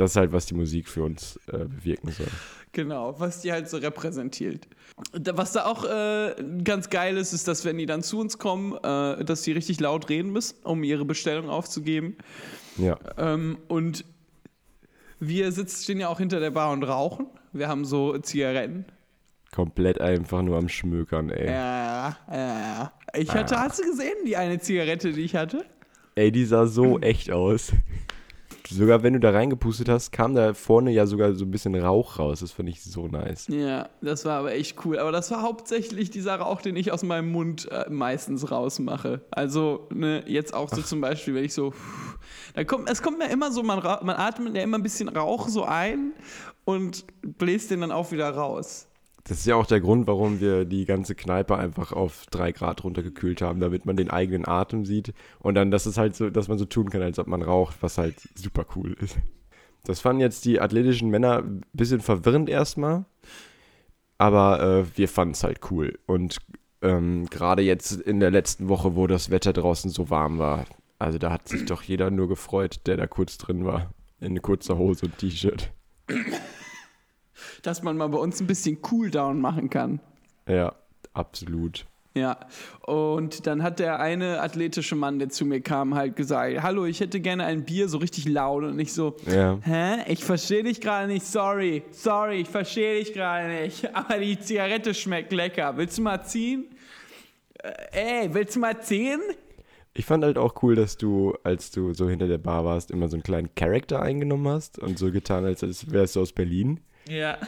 Das 0.00 0.12
ist 0.12 0.16
halt, 0.16 0.32
was 0.32 0.46
die 0.46 0.54
Musik 0.54 0.88
für 0.88 1.02
uns 1.02 1.38
äh, 1.48 1.58
bewirken 1.58 2.10
soll. 2.10 2.26
genau, 2.72 3.20
was 3.20 3.42
die 3.42 3.52
halt 3.52 3.68
so 3.68 3.76
repräsentiert. 3.76 4.66
Was 5.12 5.52
da 5.52 5.66
auch 5.66 5.84
äh, 5.84 6.34
ganz 6.64 6.88
geil 6.88 7.18
ist, 7.18 7.34
ist, 7.34 7.46
dass 7.46 7.66
wenn 7.66 7.76
die 7.76 7.84
dann 7.84 8.02
zu 8.02 8.18
uns 8.18 8.38
kommen, 8.38 8.72
äh, 8.82 9.22
dass 9.22 9.42
die 9.42 9.52
richtig 9.52 9.78
laut 9.78 10.08
reden 10.08 10.32
müssen, 10.32 10.56
um 10.64 10.84
ihre 10.84 11.04
Bestellung 11.04 11.50
aufzugeben. 11.50 12.16
Ja. 12.78 12.98
Ähm, 13.18 13.58
und 13.68 14.06
wir 15.18 15.52
sitzen, 15.52 15.82
stehen 15.84 16.00
ja 16.00 16.08
auch 16.08 16.18
hinter 16.18 16.40
der 16.40 16.50
Bar 16.50 16.72
und 16.72 16.82
rauchen. 16.82 17.26
Wir 17.52 17.68
haben 17.68 17.84
so 17.84 18.16
Zigaretten. 18.16 18.86
Komplett 19.52 20.00
einfach 20.00 20.40
nur 20.40 20.56
am 20.56 20.70
Schmökern, 20.70 21.28
ey. 21.28 21.46
Ja, 21.46 22.16
ja. 22.32 22.92
Ich 23.14 23.34
hatte, 23.34 23.58
hast 23.58 23.80
du 23.80 23.82
gesehen, 23.82 24.16
die 24.24 24.38
eine 24.38 24.60
Zigarette, 24.60 25.12
die 25.12 25.20
ich 25.20 25.36
hatte? 25.36 25.66
Ey, 26.14 26.32
die 26.32 26.46
sah 26.46 26.64
so 26.64 26.98
echt 27.00 27.30
aus. 27.30 27.72
Sogar 28.70 29.02
wenn 29.02 29.14
du 29.14 29.20
da 29.20 29.30
reingepustet 29.30 29.88
hast, 29.88 30.12
kam 30.12 30.34
da 30.34 30.54
vorne 30.54 30.92
ja 30.92 31.06
sogar 31.06 31.34
so 31.34 31.44
ein 31.44 31.50
bisschen 31.50 31.74
Rauch 31.74 32.18
raus. 32.18 32.40
Das 32.40 32.52
fand 32.52 32.68
ich 32.68 32.82
so 32.82 33.08
nice. 33.08 33.48
Ja, 33.48 33.88
das 34.00 34.24
war 34.24 34.38
aber 34.38 34.52
echt 34.52 34.84
cool. 34.84 34.98
Aber 34.98 35.12
das 35.12 35.30
war 35.30 35.42
hauptsächlich 35.42 36.10
dieser 36.10 36.36
Rauch, 36.36 36.62
den 36.62 36.76
ich 36.76 36.92
aus 36.92 37.02
meinem 37.02 37.32
Mund 37.32 37.70
äh, 37.70 37.90
meistens 37.90 38.50
rausmache. 38.50 39.22
Also, 39.30 39.88
ne, 39.92 40.22
jetzt 40.26 40.54
auch 40.54 40.68
so 40.68 40.82
zum 40.82 41.00
Beispiel, 41.00 41.34
wenn 41.34 41.44
ich 41.44 41.54
so. 41.54 41.72
Da 42.54 42.64
kommt, 42.64 42.90
es 42.90 43.02
kommt 43.02 43.18
mir 43.18 43.30
immer 43.30 43.52
so, 43.52 43.62
man, 43.62 43.80
man 43.80 44.16
atmet 44.16 44.54
ja 44.56 44.62
immer 44.62 44.78
ein 44.78 44.82
bisschen 44.82 45.08
Rauch 45.08 45.48
so 45.48 45.64
ein 45.64 46.12
und 46.64 47.04
bläst 47.22 47.70
den 47.70 47.80
dann 47.80 47.92
auch 47.92 48.12
wieder 48.12 48.30
raus. 48.30 48.89
Das 49.24 49.38
ist 49.38 49.46
ja 49.46 49.54
auch 49.56 49.66
der 49.66 49.80
Grund, 49.80 50.06
warum 50.06 50.40
wir 50.40 50.64
die 50.64 50.86
ganze 50.86 51.14
Kneipe 51.14 51.56
einfach 51.56 51.92
auf 51.92 52.26
drei 52.30 52.52
Grad 52.52 52.84
runtergekühlt 52.84 53.42
haben, 53.42 53.60
damit 53.60 53.84
man 53.84 53.96
den 53.96 54.10
eigenen 54.10 54.46
Atem 54.46 54.84
sieht. 54.84 55.12
Und 55.38 55.54
dann, 55.54 55.70
dass 55.70 55.86
es 55.86 55.98
halt 55.98 56.16
so, 56.16 56.30
dass 56.30 56.48
man 56.48 56.58
so 56.58 56.64
tun 56.64 56.90
kann, 56.90 57.02
als 57.02 57.18
ob 57.18 57.26
man 57.26 57.42
raucht, 57.42 57.76
was 57.82 57.98
halt 57.98 58.16
super 58.34 58.64
cool 58.76 58.96
ist. 59.00 59.18
Das 59.84 60.00
fanden 60.00 60.20
jetzt 60.20 60.44
die 60.44 60.60
athletischen 60.60 61.10
Männer 61.10 61.38
ein 61.38 61.62
bisschen 61.72 62.00
verwirrend 62.00 62.48
erstmal. 62.48 63.04
Aber 64.18 64.60
äh, 64.62 64.98
wir 64.98 65.08
fanden 65.08 65.32
es 65.32 65.44
halt 65.44 65.60
cool. 65.70 65.98
Und 66.06 66.38
ähm, 66.82 67.26
gerade 67.30 67.62
jetzt 67.62 67.92
in 67.92 68.20
der 68.20 68.30
letzten 68.30 68.68
Woche, 68.68 68.96
wo 68.96 69.06
das 69.06 69.30
Wetter 69.30 69.52
draußen 69.52 69.90
so 69.90 70.10
warm 70.10 70.38
war, 70.38 70.66
also 70.98 71.18
da 71.18 71.30
hat 71.30 71.48
sich 71.48 71.64
doch 71.64 71.82
jeder 71.82 72.10
nur 72.10 72.28
gefreut, 72.28 72.80
der 72.86 72.98
da 72.98 73.06
kurz 73.06 73.38
drin 73.38 73.64
war. 73.64 73.94
In 74.20 74.42
kurzer 74.42 74.76
Hose 74.76 75.06
und 75.06 75.16
T-Shirt. 75.16 75.72
Dass 77.62 77.82
man 77.82 77.96
mal 77.96 78.08
bei 78.08 78.18
uns 78.18 78.40
ein 78.40 78.46
bisschen 78.46 78.80
Cooldown 78.82 79.40
machen 79.40 79.70
kann. 79.70 80.00
Ja, 80.48 80.74
absolut. 81.12 81.86
Ja, 82.14 82.38
und 82.86 83.46
dann 83.46 83.62
hat 83.62 83.78
der 83.78 84.00
eine 84.00 84.40
athletische 84.40 84.96
Mann, 84.96 85.20
der 85.20 85.28
zu 85.28 85.44
mir 85.44 85.60
kam, 85.60 85.94
halt 85.94 86.16
gesagt, 86.16 86.60
hallo, 86.60 86.84
ich 86.84 86.98
hätte 86.98 87.20
gerne 87.20 87.44
ein 87.44 87.64
Bier, 87.64 87.88
so 87.88 87.98
richtig 87.98 88.26
laut 88.28 88.64
und 88.64 88.74
nicht 88.74 88.92
so, 88.92 89.14
Ja. 89.26 89.58
hä, 89.62 90.02
ich 90.08 90.24
verstehe 90.24 90.64
dich 90.64 90.80
gerade 90.80 91.06
nicht, 91.06 91.24
sorry, 91.24 91.84
sorry, 91.92 92.40
ich 92.40 92.48
verstehe 92.48 92.98
dich 92.98 93.12
gerade 93.12 93.48
nicht, 93.62 93.88
aber 93.94 94.18
die 94.18 94.36
Zigarette 94.40 94.92
schmeckt 94.92 95.32
lecker, 95.32 95.76
willst 95.76 95.98
du 95.98 96.02
mal 96.02 96.20
ziehen? 96.24 96.64
Äh, 97.62 98.22
ey, 98.24 98.34
willst 98.34 98.56
du 98.56 98.60
mal 98.60 98.80
ziehen? 98.82 99.20
Ich 99.94 100.04
fand 100.04 100.24
halt 100.24 100.36
auch 100.36 100.60
cool, 100.64 100.74
dass 100.74 100.96
du, 100.96 101.34
als 101.44 101.70
du 101.70 101.94
so 101.94 102.08
hinter 102.08 102.26
der 102.26 102.38
Bar 102.38 102.64
warst, 102.64 102.90
immer 102.90 103.06
so 103.06 103.14
einen 103.16 103.22
kleinen 103.22 103.54
Charakter 103.54 104.02
eingenommen 104.02 104.48
hast 104.48 104.80
und 104.80 104.98
so 104.98 105.12
getan, 105.12 105.44
als 105.44 105.62
wärst 105.92 106.16
du 106.16 106.20
aus 106.22 106.32
Berlin. 106.32 106.80
Ja. 107.10 107.38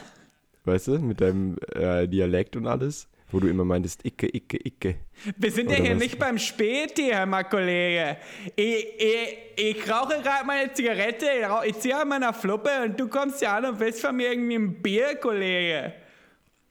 Weißt 0.65 0.87
du, 0.87 0.99
mit 0.99 1.21
deinem 1.21 1.57
äh, 1.73 2.07
Dialekt 2.07 2.55
und 2.55 2.67
alles. 2.67 3.07
Wo 3.31 3.39
du 3.39 3.47
immer 3.47 3.65
meintest, 3.65 4.05
Icke, 4.05 4.27
Icke, 4.31 4.59
Icke. 4.63 4.95
Wir 5.37 5.51
sind 5.51 5.71
ja 5.71 5.77
Oder 5.77 5.85
hier 5.85 5.95
was? 5.95 6.03
nicht 6.03 6.19
beim 6.19 6.37
Späti, 6.37 7.07
Herr 7.09 7.25
mein 7.25 7.49
Kollege. 7.49 8.17
Ich, 8.55 8.85
ich, 8.99 9.37
ich 9.55 9.89
rauche 9.89 10.21
gerade 10.21 10.45
meine 10.45 10.71
Zigarette, 10.71 11.25
ich, 11.65 11.69
ich 11.71 11.79
ziehe 11.79 11.99
an 11.99 12.09
meiner 12.09 12.31
Fluppe 12.31 12.69
und 12.85 12.99
du 12.99 13.07
kommst 13.07 13.41
ja 13.41 13.57
an 13.57 13.65
und 13.65 13.79
willst 13.79 14.01
von 14.01 14.15
mir 14.15 14.31
irgendwie 14.31 14.53
ein 14.55 14.81
Bier, 14.83 15.15
Kollege. 15.15 15.93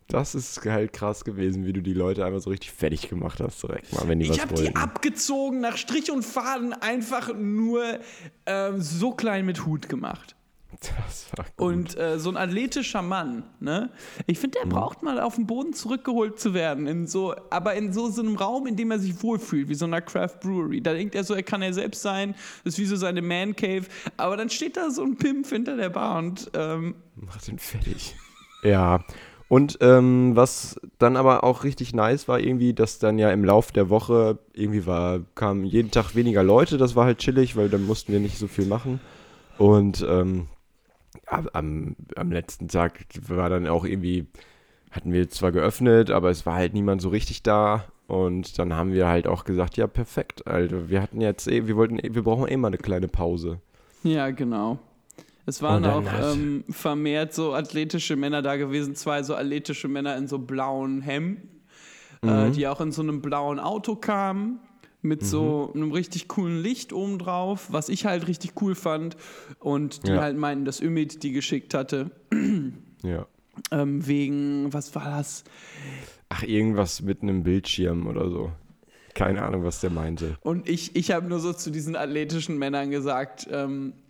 Das 0.06 0.36
ist 0.36 0.64
halt 0.64 0.92
krass 0.92 1.24
gewesen, 1.24 1.66
wie 1.66 1.72
du 1.72 1.80
die 1.80 1.94
Leute 1.94 2.24
einfach 2.24 2.40
so 2.40 2.50
richtig 2.50 2.70
fertig 2.70 3.08
gemacht 3.08 3.40
hast, 3.40 3.60
direkt 3.62 3.92
mal, 3.92 4.06
wenn 4.06 4.20
die 4.20 4.26
Ich 4.26 4.30
was 4.30 4.40
habe 4.42 4.54
die 4.54 4.62
wollten. 4.64 4.76
abgezogen, 4.76 5.60
nach 5.60 5.76
Strich 5.76 6.12
und 6.12 6.22
Faden 6.22 6.74
einfach 6.74 7.34
nur 7.34 7.82
ähm, 8.46 8.80
so 8.80 9.10
klein 9.10 9.46
mit 9.46 9.66
Hut 9.66 9.88
gemacht. 9.88 10.36
Und 11.56 11.96
äh, 11.96 12.18
so 12.18 12.30
ein 12.30 12.36
athletischer 12.36 13.02
Mann, 13.02 13.44
ne? 13.60 13.90
Ich 14.26 14.38
finde, 14.38 14.58
der 14.60 14.68
braucht 14.68 15.02
mal 15.02 15.20
auf 15.20 15.36
den 15.36 15.46
Boden 15.46 15.72
zurückgeholt 15.72 16.38
zu 16.38 16.54
werden. 16.54 16.86
In 16.86 17.06
so, 17.06 17.34
aber 17.50 17.74
in 17.74 17.92
so, 17.92 18.08
so 18.10 18.22
einem 18.22 18.36
Raum, 18.36 18.66
in 18.66 18.76
dem 18.76 18.90
er 18.90 18.98
sich 18.98 19.22
wohlfühlt, 19.22 19.68
wie 19.68 19.74
so 19.74 19.84
einer 19.84 20.00
Craft 20.00 20.40
Brewery. 20.40 20.80
Da 20.80 20.92
denkt 20.92 21.14
er 21.14 21.24
so, 21.24 21.34
er 21.34 21.42
kann 21.42 21.62
er 21.62 21.72
selbst 21.72 22.02
sein. 22.02 22.34
Das 22.64 22.74
ist 22.74 22.78
wie 22.78 22.86
so 22.86 22.96
seine 22.96 23.22
Man 23.22 23.54
Cave. 23.54 23.84
Aber 24.16 24.36
dann 24.36 24.50
steht 24.50 24.76
da 24.76 24.90
so 24.90 25.02
ein 25.02 25.16
Pimp 25.16 25.46
hinter 25.46 25.76
der 25.76 25.90
Bar 25.90 26.18
und 26.18 26.50
ähm, 26.54 26.94
Mach 27.16 27.40
den 27.42 27.58
fertig. 27.58 28.14
Ja. 28.62 29.04
Und 29.48 29.78
ähm, 29.82 30.34
was 30.34 30.80
dann 30.98 31.16
aber 31.16 31.44
auch 31.44 31.62
richtig 31.62 31.92
nice 31.92 32.26
war, 32.26 32.40
irgendwie, 32.40 32.72
dass 32.72 32.98
dann 32.98 33.18
ja 33.18 33.30
im 33.30 33.44
Lauf 33.44 33.70
der 33.70 33.90
Woche 33.90 34.38
irgendwie 34.54 34.86
war, 34.86 35.20
kamen 35.34 35.64
jeden 35.64 35.90
Tag 35.90 36.14
weniger 36.14 36.42
Leute. 36.42 36.78
Das 36.78 36.96
war 36.96 37.04
halt 37.04 37.18
chillig, 37.18 37.54
weil 37.54 37.68
dann 37.68 37.84
mussten 37.84 38.12
wir 38.12 38.20
nicht 38.20 38.38
so 38.38 38.48
viel 38.48 38.64
machen. 38.64 38.98
Und 39.58 40.06
ähm, 40.08 40.46
am, 41.52 41.96
am 42.16 42.32
letzten 42.32 42.68
Tag 42.68 43.04
war 43.28 43.48
dann 43.48 43.66
auch 43.66 43.84
irgendwie, 43.84 44.26
hatten 44.90 45.12
wir 45.12 45.28
zwar 45.28 45.52
geöffnet, 45.52 46.10
aber 46.10 46.30
es 46.30 46.44
war 46.46 46.54
halt 46.54 46.74
niemand 46.74 47.02
so 47.02 47.08
richtig 47.08 47.42
da. 47.42 47.84
Und 48.08 48.58
dann 48.58 48.74
haben 48.74 48.92
wir 48.92 49.08
halt 49.08 49.26
auch 49.26 49.44
gesagt, 49.44 49.76
ja, 49.76 49.86
perfekt. 49.86 50.46
Also 50.46 50.90
wir 50.90 51.00
hatten 51.00 51.20
jetzt 51.20 51.48
eh, 51.48 51.66
wir 51.66 51.76
wollten, 51.76 51.98
eh- 51.98 52.14
wir 52.14 52.22
brauchen 52.22 52.48
eh 52.48 52.56
mal 52.56 52.68
eine 52.68 52.78
kleine 52.78 53.08
Pause. 53.08 53.58
ja, 54.02 54.30
genau. 54.30 54.78
Es 55.44 55.60
waren 55.60 55.84
auch 55.86 56.04
ähm, 56.34 56.62
vermehrt 56.70 57.34
so 57.34 57.52
athletische 57.52 58.14
Männer 58.14 58.42
da 58.42 58.54
gewesen, 58.56 58.94
zwei 58.94 59.24
so 59.24 59.34
athletische 59.34 59.88
Männer 59.88 60.16
in 60.16 60.28
so 60.28 60.38
blauen 60.38 61.00
Hemden, 61.02 61.48
äh, 62.22 62.48
Mhm. 62.48 62.52
die 62.52 62.68
auch 62.68 62.80
in 62.80 62.92
so 62.92 63.02
einem 63.02 63.20
blauen 63.22 63.58
Auto 63.58 63.96
kamen, 63.96 64.60
mit 65.02 65.24
so 65.24 65.70
Mhm. 65.74 65.82
einem 65.82 65.92
richtig 65.92 66.28
coolen 66.28 66.62
Licht 66.62 66.92
oben 66.92 67.18
drauf, 67.18 67.66
was 67.70 67.88
ich 67.88 68.06
halt 68.06 68.28
richtig 68.28 68.52
cool 68.62 68.74
fand. 68.74 69.16
Und 69.58 70.06
die 70.06 70.12
Ja. 70.12 70.20
halt 70.20 70.36
meinten, 70.36 70.64
dass 70.64 70.80
Ümit 70.80 71.22
die 71.22 71.32
geschickt 71.32 71.74
hatte, 71.74 72.10
Ja. 73.02 73.26
ähm, 73.70 74.06
wegen, 74.06 74.72
was 74.72 74.94
war 74.94 75.10
das? 75.10 75.44
Ach, 76.28 76.42
irgendwas 76.44 77.02
mit 77.02 77.22
einem 77.22 77.42
Bildschirm 77.42 78.06
oder 78.06 78.30
so. 78.30 78.52
Keine 79.14 79.42
Ahnung, 79.42 79.62
was 79.64 79.80
der 79.80 79.90
meinte. 79.90 80.38
Und 80.40 80.66
ich, 80.68 80.96
ich 80.96 81.10
habe 81.10 81.26
nur 81.28 81.38
so 81.38 81.52
zu 81.52 81.70
diesen 81.70 81.96
athletischen 81.96 82.56
Männern 82.58 82.90
gesagt, 82.90 83.46
ähm, 83.50 83.92
äh, 83.92 84.01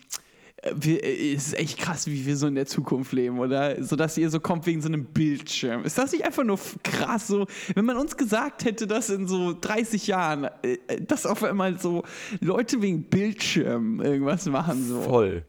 wir, 0.75 1.03
äh, 1.03 1.35
es 1.35 1.48
ist 1.48 1.59
echt 1.59 1.79
krass, 1.79 2.07
wie 2.07 2.25
wir 2.27 2.37
so 2.37 2.46
in 2.46 2.55
der 2.55 2.66
Zukunft 2.66 3.12
leben, 3.12 3.38
oder? 3.38 3.83
So 3.83 3.96
dass 3.96 4.16
ihr 4.16 4.31
so 4.31 4.40
kommt 4.40 4.66
wegen 4.66 4.81
so 4.81 4.88
einem 4.88 5.05
Bildschirm. 5.05 5.85
Ist 5.85 5.98
das 5.98 6.12
nicht 6.12 6.25
einfach 6.25 6.44
nur 6.44 6.59
krass 6.83 7.27
so, 7.27 7.46
wenn 7.75 7.85
man 7.85 7.96
uns 7.96 8.16
gesagt 8.16 8.64
hätte, 8.64 8.87
dass 8.87 9.11
in 9.11 9.27
so 9.27 9.57
30 9.59 10.07
Jahren, 10.07 10.44
äh, 10.62 10.79
äh, 10.87 11.01
dass 11.01 11.27
auf 11.27 11.42
einmal 11.42 11.79
so 11.79 12.05
Leute 12.40 12.81
wegen 12.83 13.05
Bildschirm 13.05 14.01
irgendwas 14.01 14.46
machen 14.46 14.87
so. 14.87 15.03
Voll. 15.03 15.44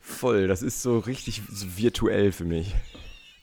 Voll. 0.00 0.46
Das 0.46 0.62
ist 0.62 0.82
so 0.82 0.98
richtig 0.98 1.42
so 1.50 1.66
virtuell 1.76 2.32
für 2.32 2.44
mich. 2.44 2.74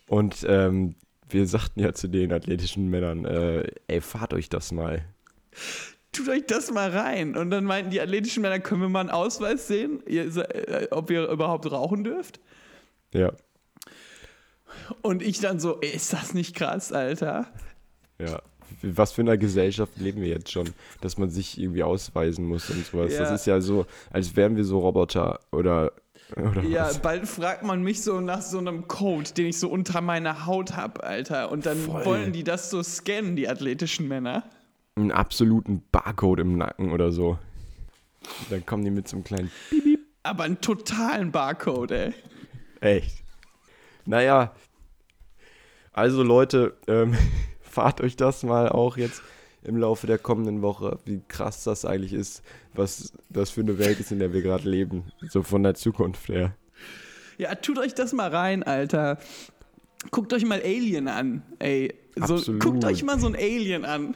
Und 0.08 0.46
ähm, 0.48 0.96
wir 1.30 1.48
sagten 1.48 1.80
ja 1.80 1.94
zu 1.94 2.08
den 2.08 2.32
athletischen 2.32 2.90
Männern, 2.90 3.26
äh, 3.26 3.70
ey, 3.88 4.02
fahrt 4.02 4.34
euch 4.34 4.50
das 4.50 4.72
mal. 4.72 5.04
Tut 6.13 6.30
euch 6.30 6.45
das 6.47 6.71
mal 6.71 6.89
rein. 6.89 7.36
Und 7.36 7.49
dann 7.49 7.65
meinten 7.65 7.91
die 7.91 7.99
athletischen 7.99 8.41
Männer, 8.41 8.60
können 8.60 8.82
wir 8.82 8.89
mal 8.89 9.02
einen 9.02 9.10
Ausweis 9.10 9.67
sehen, 9.67 10.02
ihr, 10.08 10.26
äh, 10.38 10.88
ob 10.91 11.10
ihr 11.12 11.28
überhaupt 11.28 11.69
rauchen 11.71 12.04
dürft? 12.06 12.39
Ja, 13.13 13.32
Und 15.02 15.21
ich 15.21 15.39
dann 15.39 15.60
so, 15.60 15.80
ey, 15.82 15.89
ist 15.95 16.13
das 16.13 16.34
nicht 16.34 16.56
krass, 16.56 16.91
Alter? 16.91 17.47
ja. 18.19 18.41
was 18.82 19.12
für 19.12 19.21
eine 19.21 19.38
Gesellschaft 19.38 19.93
leben 19.97 20.21
wir 20.21 20.30
jetzt 20.30 20.52
schon, 20.52 20.69
dass 21.02 21.17
man 21.17 21.30
sich 21.30 21.60
irgendwie 21.60 21.84
ausweisen 21.84 22.45
muss 22.45 22.69
und 22.69 22.86
sowas. 22.86 23.12
Das 23.15 23.30
Ja. 23.30 23.36
ist 23.36 23.45
ja 23.45 23.62
so, 23.62 23.86
als 24.12 24.36
wären 24.36 24.56
wir 24.56 24.63
so 24.65 24.80
Roboter 24.80 25.39
oder, 25.52 25.91
oder 26.36 26.63
Ja, 26.63 26.88
was. 26.88 26.99
bald 26.99 27.28
fragt 27.28 27.63
man 27.63 27.82
mich 27.84 28.02
so 28.02 28.19
nach 28.19 28.41
so 28.41 28.58
einem 28.58 28.88
Code, 28.88 29.32
den 29.34 29.47
ich 29.47 29.60
so 29.60 29.69
unter 29.69 30.02
meiner 30.02 30.45
Haut 30.47 30.76
hab, 30.76 31.04
Alter. 31.04 31.52
Und 31.52 31.65
dann 31.65 31.78
Voll. 31.78 32.06
wollen 32.06 32.34
die 32.34 32.43
das 32.43 32.69
so 32.71 32.82
scannen, 32.84 33.36
die 33.36 33.47
athletischen 33.47 34.08
Männer. 34.08 34.43
Einen 34.96 35.12
absoluten 35.12 35.84
Barcode 35.92 36.40
im 36.42 36.58
Nacken 36.58 36.92
oder 36.92 37.12
so. 37.12 37.40
Dann 38.50 38.66
kommen 38.66 38.84
die 38.86 38.92
mit 38.92 39.08
so 39.08 39.18
einem 39.18 39.24
kleinen 39.24 39.52
Aber 40.24 40.44
einen 40.44 40.62
totalen 40.62 41.32
Barcode, 41.32 41.92
ey. 41.92 42.14
Echt. 42.80 43.24
Naja, 44.06 44.54
also 45.94 46.24
Leute, 46.24 46.76
ähm, 46.88 47.16
fahrt 47.62 48.02
euch 48.02 48.16
das 48.16 48.44
mal 48.44 48.68
auch 48.68 48.98
jetzt 48.98 49.22
im 49.64 49.78
Laufe 49.78 50.08
der 50.08 50.18
kommenden 50.18 50.62
Woche, 50.62 51.00
wie 51.06 51.22
krass 51.28 51.64
das 51.64 51.86
eigentlich 51.86 52.12
ist, 52.12 52.44
was 52.74 53.14
das 53.30 53.52
für 53.52 53.62
eine 53.62 53.78
Welt 53.78 54.00
ist, 54.00 54.12
in 54.12 54.20
der 54.20 54.34
wir 54.34 54.42
gerade 54.42 54.68
leben. 54.70 55.06
So 55.30 55.44
von 55.44 55.64
der 55.64 55.76
Zukunft 55.76 56.28
her. 56.28 56.56
Ja, 57.38 57.56
tut 57.56 57.80
euch 57.80 57.94
das 57.94 58.12
mal 58.12 58.30
rein, 58.30 58.64
Alter. 58.64 59.20
Guckt 60.12 60.34
euch 60.34 60.44
mal 60.44 60.62
Alien 60.62 61.08
an, 61.08 61.44
ey. 61.60 61.94
So, 62.16 62.36
Absolut. 62.36 62.62
guckt 62.62 62.86
euch 62.86 63.04
mal 63.04 63.20
so 63.20 63.28
ein 63.28 63.36
Alien 63.36 63.86
an. 63.86 64.16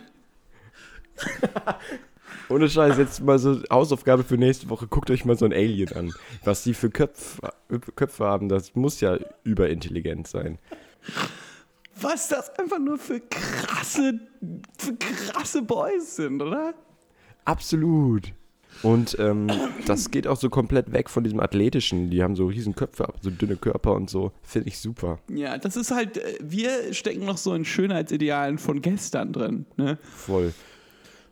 Ohne 2.49 2.69
Scheiß, 2.69 2.97
jetzt 2.97 3.21
mal 3.21 3.39
so 3.39 3.61
Hausaufgabe 3.69 4.23
für 4.23 4.37
nächste 4.37 4.69
Woche, 4.69 4.87
guckt 4.87 5.11
euch 5.11 5.25
mal 5.25 5.37
so 5.37 5.45
ein 5.45 5.53
Alien 5.53 5.91
an. 5.93 6.13
Was 6.43 6.63
die 6.63 6.73
für 6.73 6.89
Köpf, 6.89 7.39
Köpfe 7.95 8.25
haben, 8.25 8.47
das 8.47 8.75
muss 8.75 9.01
ja 9.01 9.17
überintelligent 9.43 10.27
sein. 10.27 10.57
Was 11.99 12.29
das 12.29 12.57
einfach 12.57 12.79
nur 12.79 12.97
für 12.97 13.19
krasse, 13.19 14.19
für 14.77 14.95
krasse 14.95 15.61
Boys 15.61 16.15
sind, 16.15 16.41
oder? 16.41 16.73
Absolut. 17.43 18.33
Und 18.83 19.17
ähm, 19.19 19.47
das 19.87 20.11
geht 20.11 20.27
auch 20.27 20.37
so 20.37 20.49
komplett 20.49 20.91
weg 20.91 21.09
von 21.09 21.23
diesem 21.23 21.39
Athletischen. 21.39 22.09
Die 22.09 22.21
haben 22.21 22.35
so 22.35 22.45
riesen 22.47 22.75
Köpfe, 22.75 23.11
so 23.21 23.29
dünne 23.31 23.55
Körper 23.55 23.93
und 23.93 24.09
so. 24.09 24.31
Finde 24.43 24.69
ich 24.69 24.77
super. 24.77 25.19
Ja, 25.33 25.57
das 25.57 25.75
ist 25.75 25.91
halt, 25.91 26.17
äh, 26.17 26.37
wir 26.41 26.93
stecken 26.93 27.25
noch 27.25 27.37
so 27.37 27.53
in 27.53 27.65
Schönheitsidealen 27.65 28.59
von 28.59 28.81
gestern 28.81 29.33
drin, 29.33 29.65
ne? 29.77 29.97
Voll. 30.03 30.53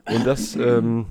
Und 0.10 0.26
das, 0.26 0.56
ähm, 0.56 1.06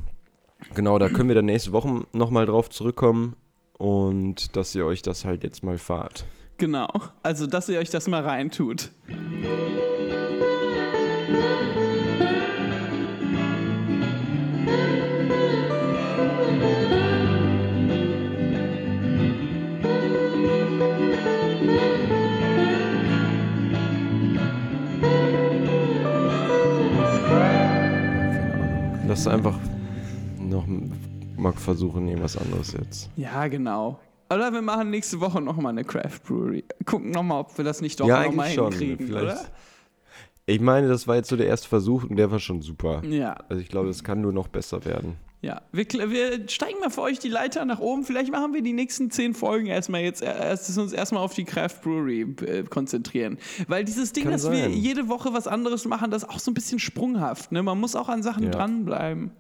genau, 0.74 0.98
da 0.98 1.08
können 1.08 1.28
wir 1.28 1.34
dann 1.34 1.46
nächste 1.46 1.72
Woche 1.72 2.06
nochmal 2.12 2.46
drauf 2.46 2.70
zurückkommen 2.70 3.36
und 3.78 4.56
dass 4.56 4.74
ihr 4.74 4.86
euch 4.86 5.02
das 5.02 5.24
halt 5.24 5.42
jetzt 5.44 5.62
mal 5.64 5.78
fahrt. 5.78 6.24
Genau. 6.56 6.88
Also, 7.22 7.46
dass 7.46 7.68
ihr 7.68 7.78
euch 7.78 7.90
das 7.90 8.06
mal 8.06 8.22
reintut. 8.22 8.90
Lass 29.14 29.28
einfach 29.28 29.56
noch 30.40 30.66
mal 31.36 31.52
versuchen, 31.52 32.08
irgendwas 32.08 32.36
anderes 32.36 32.72
jetzt. 32.72 33.08
Ja, 33.14 33.46
genau. 33.46 34.00
Oder 34.28 34.52
wir 34.52 34.60
machen 34.60 34.90
nächste 34.90 35.20
Woche 35.20 35.40
nochmal 35.40 35.70
eine 35.70 35.84
Craft 35.84 36.18
Brewery. 36.26 36.64
Gucken 36.84 37.12
nochmal, 37.12 37.42
ob 37.42 37.56
wir 37.56 37.64
das 37.64 37.80
nicht 37.80 38.00
doch 38.00 38.08
Ja, 38.08 38.24
nochmal 38.24 38.50
schon. 38.50 38.72
hinkriegen, 38.72 39.06
Vielleicht- 39.06 39.24
oder? 39.38 39.46
Ich 40.46 40.60
meine, 40.60 40.88
das 40.88 41.06
war 41.06 41.14
jetzt 41.14 41.28
so 41.28 41.36
der 41.36 41.46
erste 41.46 41.68
Versuch 41.68 42.02
und 42.02 42.16
der 42.16 42.28
war 42.32 42.40
schon 42.40 42.60
super. 42.60 43.04
Ja, 43.04 43.34
Also 43.48 43.62
ich 43.62 43.68
glaube, 43.68 43.88
es 43.88 44.02
kann 44.02 44.20
nur 44.20 44.32
noch 44.32 44.48
besser 44.48 44.84
werden. 44.84 45.14
Ja. 45.44 45.62
Wir, 45.72 45.86
wir 45.86 46.48
steigen 46.48 46.80
mal 46.80 46.90
für 46.90 47.02
euch 47.02 47.18
die 47.18 47.28
Leiter 47.28 47.64
nach 47.64 47.78
oben. 47.78 48.04
Vielleicht 48.04 48.32
machen 48.32 48.54
wir 48.54 48.62
die 48.62 48.72
nächsten 48.72 49.10
zehn 49.10 49.34
Folgen 49.34 49.66
erstmal 49.66 50.00
jetzt, 50.00 50.22
äh, 50.22 50.26
erst 50.26 50.76
uns 50.78 50.92
erstmal 50.92 51.22
auf 51.22 51.34
die 51.34 51.44
Craft 51.44 51.80
Brewery 51.82 52.22
äh, 52.46 52.62
konzentrieren. 52.64 53.38
Weil 53.68 53.84
dieses 53.84 54.12
Ding, 54.12 54.24
Kann 54.24 54.32
dass 54.32 54.50
wir 54.50 54.62
sein. 54.64 54.72
jede 54.72 55.08
Woche 55.08 55.32
was 55.32 55.46
anderes 55.46 55.84
machen, 55.84 56.10
das 56.10 56.22
ist 56.24 56.28
auch 56.30 56.38
so 56.38 56.50
ein 56.50 56.54
bisschen 56.54 56.78
sprunghaft. 56.78 57.52
Ne? 57.52 57.62
Man 57.62 57.78
muss 57.78 57.94
auch 57.94 58.08
an 58.08 58.22
Sachen 58.22 58.44
Ja. 58.44 58.50
dranbleiben. 58.50 59.30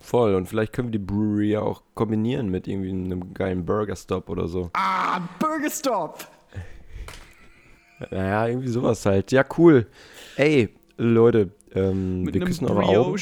Voll. 0.00 0.34
Und 0.34 0.48
vielleicht 0.48 0.72
können 0.72 0.88
wir 0.88 0.98
die 0.98 1.04
Brewery 1.04 1.52
ja 1.52 1.60
auch 1.60 1.82
kombinieren 1.94 2.48
mit 2.48 2.66
irgendwie 2.66 2.90
einem 2.90 3.32
geilen 3.34 3.64
Burger 3.64 3.94
Stop 3.94 4.28
oder 4.28 4.48
so. 4.48 4.70
Ah, 4.74 5.20
Burger 5.38 5.70
Stop! 5.70 6.26
Naja, 8.10 8.48
irgendwie 8.48 8.68
sowas 8.68 9.06
halt. 9.06 9.30
Ja, 9.30 9.44
cool. 9.58 9.86
Ey, 10.36 10.70
Leute, 10.96 11.50
ähm, 11.74 12.22
Mit 12.22 12.34
wir 12.34 12.40
einem 12.40 12.48
küssen 12.48 12.66
eure 12.66 12.82
Augen. 12.82 13.18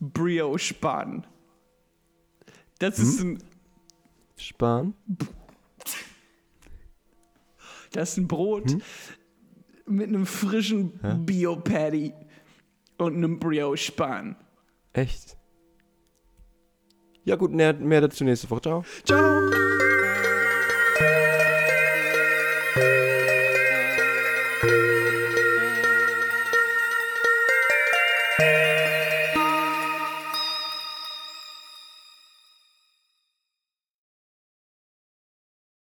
Brioche-Bun. 0.00 1.22
Brioche-Bun. 1.22 1.26
Das 2.78 2.98
ist 2.98 3.20
Hm? 3.20 3.34
ein 3.34 3.42
Sparen. 4.38 4.94
Das 7.92 8.12
ist 8.12 8.16
ein 8.18 8.28
Brot 8.28 8.70
Hm? 8.70 8.82
mit 9.86 10.08
einem 10.08 10.24
frischen 10.26 10.98
Hä? 11.02 11.14
Bio-Patty 11.18 12.14
und 12.98 13.16
einem 13.16 13.38
Brioche-Bun. 13.38 14.36
Echt? 14.92 15.36
Ja 17.24 17.36
gut, 17.36 17.52
mehr, 17.52 17.74
mehr 17.74 18.00
dazu 18.00 18.24
nächste 18.24 18.48
Woche. 18.50 18.62
Ciao. 18.62 18.84
Ciao! 19.04 19.89